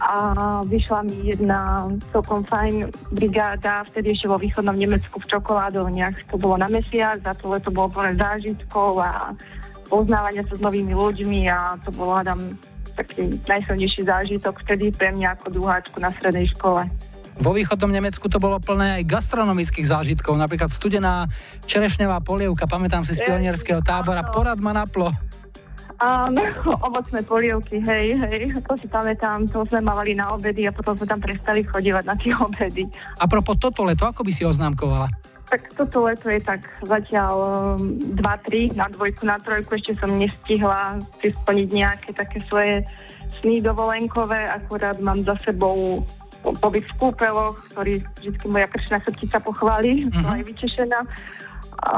a 0.00 0.16
vyšla 0.64 1.04
mi 1.04 1.28
jedna 1.28 1.92
celkom 2.08 2.48
fajn 2.48 2.88
brigáda, 3.12 3.84
vtedy 3.92 4.16
ešte 4.16 4.32
vo 4.32 4.40
východnom 4.40 4.80
Nemecku 4.80 5.20
v 5.20 5.28
čokoládovniach. 5.28 6.32
To 6.32 6.40
bolo 6.40 6.56
na 6.56 6.72
mesiac 6.72 7.20
a 7.20 7.36
to 7.36 7.52
leto 7.52 7.68
bolo 7.68 7.92
plné 7.92 8.16
zážitkov 8.16 8.96
a 8.96 9.36
poznávania 9.92 10.40
sa 10.48 10.56
s 10.56 10.64
novými 10.64 10.96
ľuďmi 10.96 11.52
a 11.52 11.76
to 11.84 11.92
bolo, 11.92 12.16
hádam, 12.16 12.56
taký 12.96 13.28
najsilnejší 13.44 14.08
zážitok 14.08 14.56
vtedy 14.64 14.88
pre 14.88 15.12
mňa 15.12 15.36
ako 15.36 15.52
druháčku 15.52 16.00
na 16.00 16.08
strednej 16.16 16.48
škole. 16.56 16.88
Vo 17.34 17.50
východnom 17.50 17.90
Nemecku 17.90 18.30
to 18.30 18.38
bolo 18.38 18.62
plné 18.62 19.02
aj 19.02 19.10
gastronomických 19.10 19.90
zážitkov, 19.90 20.38
napríklad 20.38 20.70
studená 20.70 21.26
čerešňová 21.66 22.22
polievka, 22.22 22.70
pamätám 22.70 23.02
si 23.02 23.18
z 23.18 23.26
pionierského 23.26 23.82
tábora, 23.82 24.22
porad 24.30 24.62
ma 24.62 24.70
naplo. 24.70 25.10
Áno, 25.98 26.42
ovocné 26.88 27.22
polievky, 27.26 27.82
hej, 27.82 28.18
hej, 28.18 28.54
to 28.66 28.74
si 28.78 28.86
pamätám, 28.86 29.46
to 29.50 29.66
sme 29.66 29.82
mávali 29.82 30.14
na 30.14 30.34
obedy 30.34 30.66
a 30.66 30.74
potom 30.74 30.94
sme 30.94 31.06
tam 31.06 31.20
prestali 31.22 31.66
chodívať 31.66 32.04
na 32.06 32.14
tie 32.18 32.34
obedy. 32.46 32.86
A 33.18 33.26
propos 33.26 33.58
toto 33.58 33.82
leto, 33.82 34.06
ako 34.06 34.22
by 34.22 34.32
si 34.34 34.46
oznámkovala? 34.46 35.10
Tak 35.44 35.76
toto 35.76 36.08
leto 36.08 36.32
je 36.32 36.40
tak 36.40 36.64
zatiaľ 36.82 37.76
um, 37.76 38.00
2-3, 38.16 38.74
na 38.74 38.88
dvojku, 38.88 39.22
na 39.28 39.36
trojku 39.38 39.76
ešte 39.76 39.92
som 40.00 40.10
nestihla 40.16 40.98
si 41.20 41.30
splniť 41.30 41.68
nejaké 41.68 42.10
také 42.16 42.40
svoje 42.48 42.80
sny 43.42 43.60
dovolenkové, 43.60 44.46
akurát 44.48 44.96
mám 45.02 45.20
za 45.22 45.36
sebou 45.44 46.02
pobyt 46.52 46.84
v 46.84 46.94
kúpeloch, 47.00 47.56
ktorý 47.72 48.04
vždy 48.20 48.46
moja 48.52 48.68
kršná 48.68 49.00
chrbtica 49.00 49.40
pochváli, 49.40 50.04
mm-hmm. 50.04 50.20
som 50.20 50.32
aj 50.36 50.44
vyčešená. 50.44 51.00
A 51.84 51.92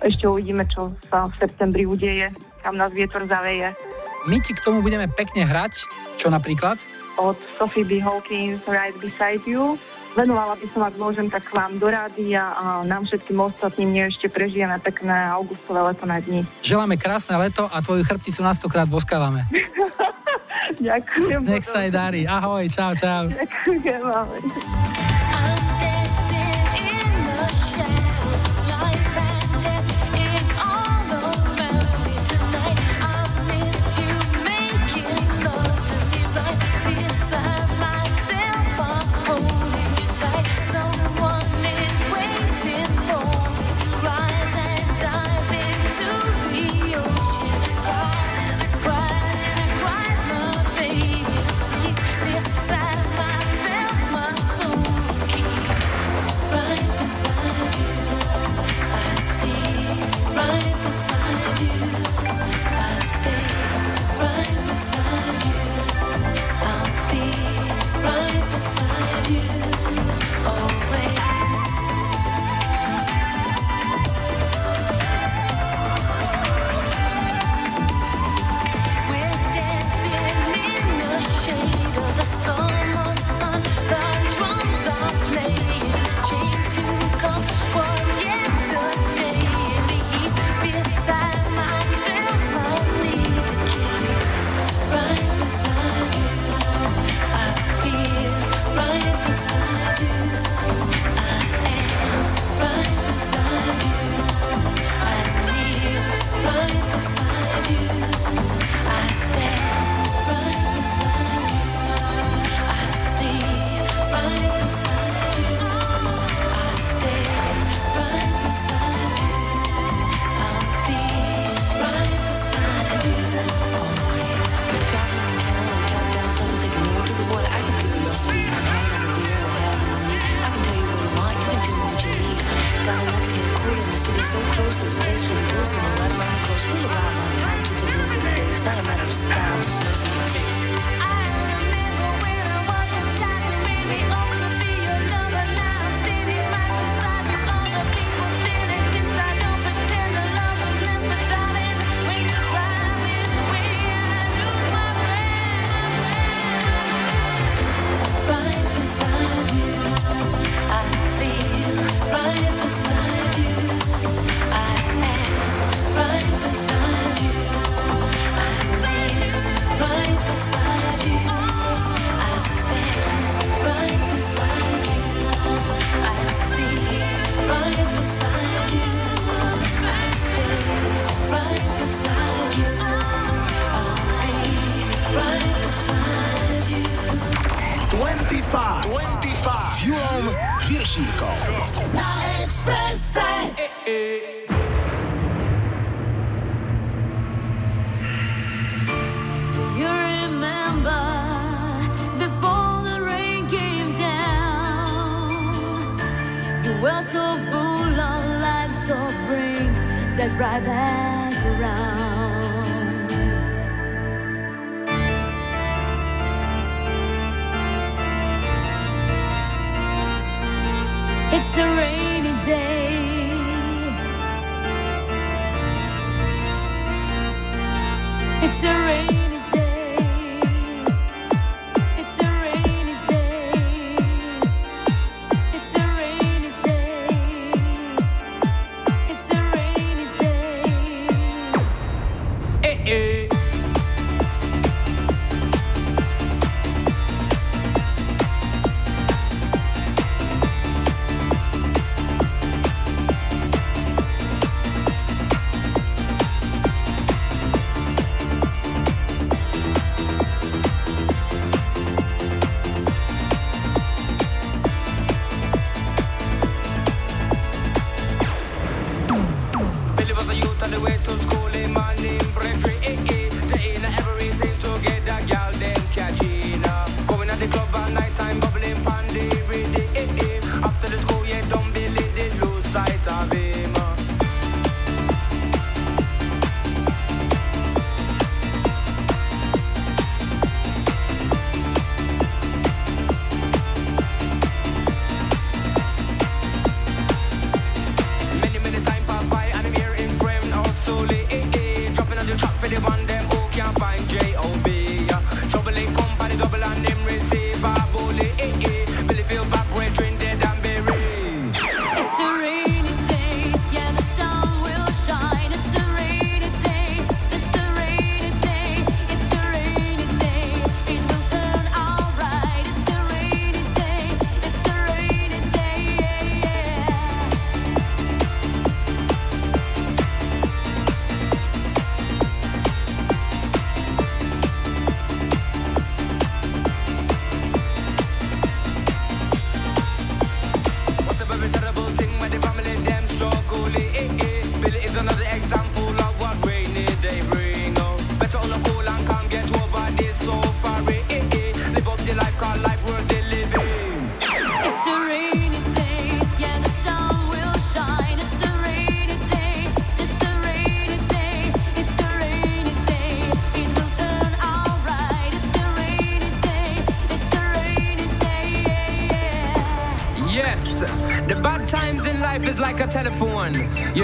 ešte 0.00 0.24
uvidíme, 0.24 0.64
čo 0.72 0.92
sa 1.08 1.28
v 1.28 1.34
septembri 1.36 1.84
udeje, 1.84 2.32
kam 2.64 2.80
nás 2.80 2.92
vietor 2.92 3.28
zaveje. 3.28 3.76
My 4.24 4.40
ti 4.40 4.56
k 4.56 4.64
tomu 4.64 4.80
budeme 4.80 5.06
pekne 5.06 5.44
hrať, 5.44 5.86
čo 6.16 6.32
napríklad? 6.32 6.80
Od 7.16 7.36
Sophie 7.56 7.86
B. 7.86 8.00
Hawkins 8.00 8.64
Right 8.68 8.96
Beside 9.00 9.44
You. 9.48 9.80
Venovala 10.16 10.56
by 10.56 10.66
som, 10.72 10.80
ak 10.80 10.96
môžem, 10.96 11.28
tak 11.28 11.44
k 11.44 11.52
vám 11.52 11.76
do 11.76 11.92
rádia 11.92 12.48
a 12.56 12.80
nám 12.88 13.04
všetkým 13.04 13.36
ostatným 13.36 14.08
ešte 14.08 14.32
prežijeme 14.32 14.80
pekné 14.80 15.28
augustové 15.28 15.84
leto 15.84 16.08
na 16.08 16.24
dni. 16.24 16.40
Želáme 16.64 16.96
krásne 16.96 17.36
leto 17.36 17.68
a 17.68 17.84
tvoju 17.84 18.00
chrbticu 18.00 18.40
na 18.40 18.56
stokrát 18.56 18.88
boskávame. 18.88 19.44
Ďakujem. 20.78 21.40
Nech 21.46 21.64
sa 21.66 21.86
aj 21.86 21.90
darí. 21.90 22.22
Ahoj, 22.26 22.64
čau, 22.70 22.92
čau. 22.96 23.30
Ďakujem. 23.30 24.02
ahoj. 24.04 24.40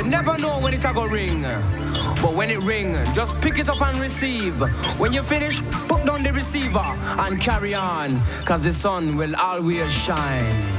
You 0.03 0.09
never 0.09 0.37
know 0.37 0.59
when 0.59 0.74
it's 0.74 0.85
a 0.85 0.93
go 0.93 1.05
ring. 1.05 1.43
But 1.43 2.35
when 2.35 2.51
it 2.51 2.59
ring, 2.59 2.97
just 3.15 3.41
pick 3.41 3.59
it 3.59 3.69
up 3.69 3.81
and 3.83 4.01
receive. 4.01 4.59
When 4.99 5.12
you 5.12 5.23
finish, 5.23 5.62
put 5.87 6.05
down 6.05 6.24
the 6.24 6.33
receiver 6.33 6.81
and 6.81 7.41
carry 7.41 7.73
on. 7.73 8.20
Cause 8.45 8.65
the 8.65 8.73
sun 8.73 9.16
will 9.16 9.37
always 9.37 9.93
shine. 9.93 10.72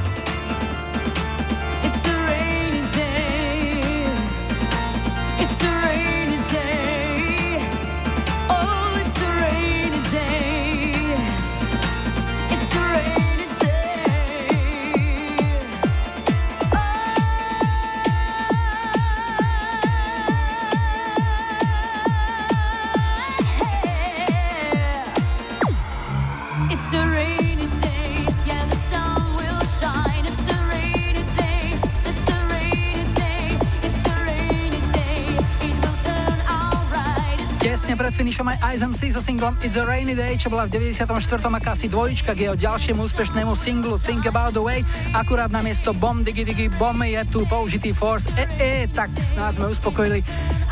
Singlom 39.44 39.60
It's 39.68 39.76
a 39.76 39.84
Rainy 39.84 40.16
Day, 40.16 40.40
čo 40.40 40.48
bola 40.48 40.72
v 40.72 40.80
94. 40.80 41.20
akási 41.44 41.92
dvojička 41.92 42.32
k 42.32 42.48
jeho 42.48 42.56
ďalšiemu 42.56 43.04
úspešnému 43.04 43.52
singlu 43.60 44.00
Think 44.00 44.24
About 44.24 44.56
the 44.56 44.64
Way. 44.64 44.88
Akurát 45.12 45.52
na 45.52 45.60
miesto 45.60 45.92
Bom 45.92 46.24
Digi 46.24 46.48
Digi 46.48 46.72
Bom 46.80 46.96
je 47.04 47.20
tu 47.28 47.44
použitý 47.52 47.92
Force. 47.92 48.24
E, 48.40 48.48
e, 48.56 48.88
tak 48.88 49.12
snáď 49.12 49.60
sme 49.60 49.66
uspokojili 49.76 50.24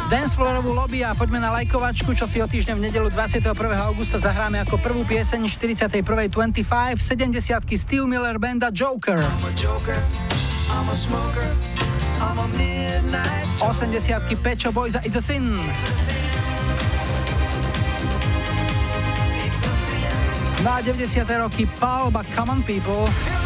dancefloorovú 0.07 0.71
lobby 0.71 1.03
a 1.03 1.11
poďme 1.11 1.43
na 1.43 1.51
lajkovačku, 1.51 2.15
čo 2.15 2.23
si 2.23 2.39
o 2.39 2.47
týždeň 2.47 2.79
v 2.79 2.83
nedelu 2.87 3.11
21. 3.11 3.51
augusta 3.91 4.23
zahráme 4.23 4.63
ako 4.63 4.79
prvú 4.79 5.03
pieseň 5.03 5.51
41. 5.51 6.31
25 6.31 6.95
70 6.95 7.75
Steve 7.75 8.07
Miller 8.07 8.39
Banda 8.39 8.71
Joker. 8.71 9.19
I'm 9.19 9.43
a 9.43 9.53
joker, 9.59 9.99
I'm 10.71 10.87
a 10.87 10.95
smoker, 10.95 11.47
I'm 12.23 12.39
a 12.39 12.47
midnight 12.55 13.51
80 13.59 14.39
Pecho 14.39 14.71
Boys 14.71 14.95
a 14.95 15.03
It's 15.03 15.19
a 15.19 15.23
Sin. 15.23 15.59
Na 20.63 20.79
90. 20.79 21.25
roky 21.39 21.65
Palba 21.65 22.23
Common 22.35 22.61
People. 22.61 23.40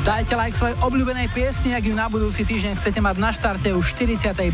Dajte 0.00 0.32
like 0.32 0.56
svojej 0.56 0.80
obľúbenej 0.80 1.28
piesni, 1.28 1.76
ak 1.76 1.84
ju 1.84 1.92
na 1.92 2.08
budúci 2.08 2.40
týždeň 2.40 2.80
chcete 2.80 3.04
mať 3.04 3.20
na 3.20 3.36
štarte 3.36 3.68
už 3.76 3.84
41.25. 4.00 4.48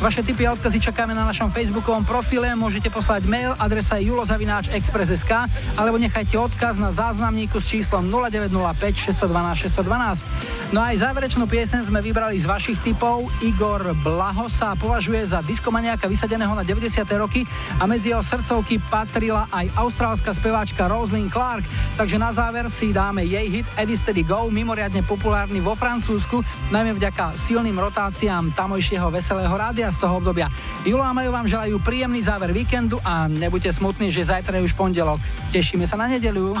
Vaše 0.00 0.24
tipy 0.24 0.48
a 0.48 0.56
odkazy 0.56 0.80
čakáme 0.80 1.12
na 1.12 1.28
našom 1.28 1.52
facebookovom 1.52 2.00
profile, 2.08 2.56
môžete 2.56 2.88
poslať 2.88 3.28
mail, 3.28 3.52
adresa 3.60 4.00
je 4.00 4.08
julozavináč.express.sk 4.08 5.52
alebo 5.76 6.00
nechajte 6.00 6.32
odkaz 6.32 6.80
na 6.80 6.96
záznamníku 6.96 7.60
s 7.60 7.68
číslom 7.68 8.08
0905 8.08 9.12
612 9.20 9.84
612. 9.84 10.72
No 10.72 10.80
aj 10.80 10.96
záverečnú 10.96 11.44
piesen 11.44 11.84
sme 11.84 12.00
vybrali 12.00 12.40
z 12.40 12.48
vašich 12.48 12.80
tipov. 12.80 13.28
Igor 13.44 13.92
Blaho 14.00 14.48
sa 14.48 14.72
považuje 14.74 15.28
za 15.28 15.44
diskomaniaka 15.44 16.08
vysadeného 16.08 16.56
na 16.56 16.64
90. 16.64 17.04
roky 17.20 17.44
a 17.76 17.84
medzi 17.84 18.16
jeho 18.16 18.24
srdcovky 18.24 18.80
patrila 18.80 19.44
aj 19.52 19.76
austrálska 19.76 20.32
speváčka 20.32 20.88
Rosalind 20.88 21.28
Clark, 21.28 21.68
takže 22.00 22.16
na 22.16 22.32
záver 22.32 22.72
si 22.72 22.96
dáme 22.96 23.20
jej 23.22 23.60
hit 23.60 23.68
Eddie 23.76 24.05
Steady 24.06 24.22
Go, 24.22 24.46
mimoriadne 24.54 25.02
populárny 25.02 25.58
vo 25.58 25.74
Francúzsku, 25.74 26.38
najmä 26.70 26.94
vďaka 26.94 27.34
silným 27.34 27.74
rotáciám 27.74 28.54
tamojšieho 28.54 29.10
veselého 29.10 29.50
rádia 29.50 29.90
z 29.90 29.98
toho 29.98 30.22
obdobia. 30.22 30.46
Julo 30.86 31.02
a 31.02 31.10
Majo 31.10 31.34
vám 31.34 31.50
želajú 31.50 31.82
príjemný 31.82 32.22
záver 32.22 32.54
víkendu 32.54 33.02
a 33.02 33.26
nebuďte 33.26 33.74
smutní, 33.74 34.14
že 34.14 34.30
zajtra 34.30 34.62
je 34.62 34.70
už 34.70 34.78
pondelok. 34.78 35.18
Tešíme 35.50 35.90
sa 35.90 35.98
na 35.98 36.06
nedeľu. 36.06 36.54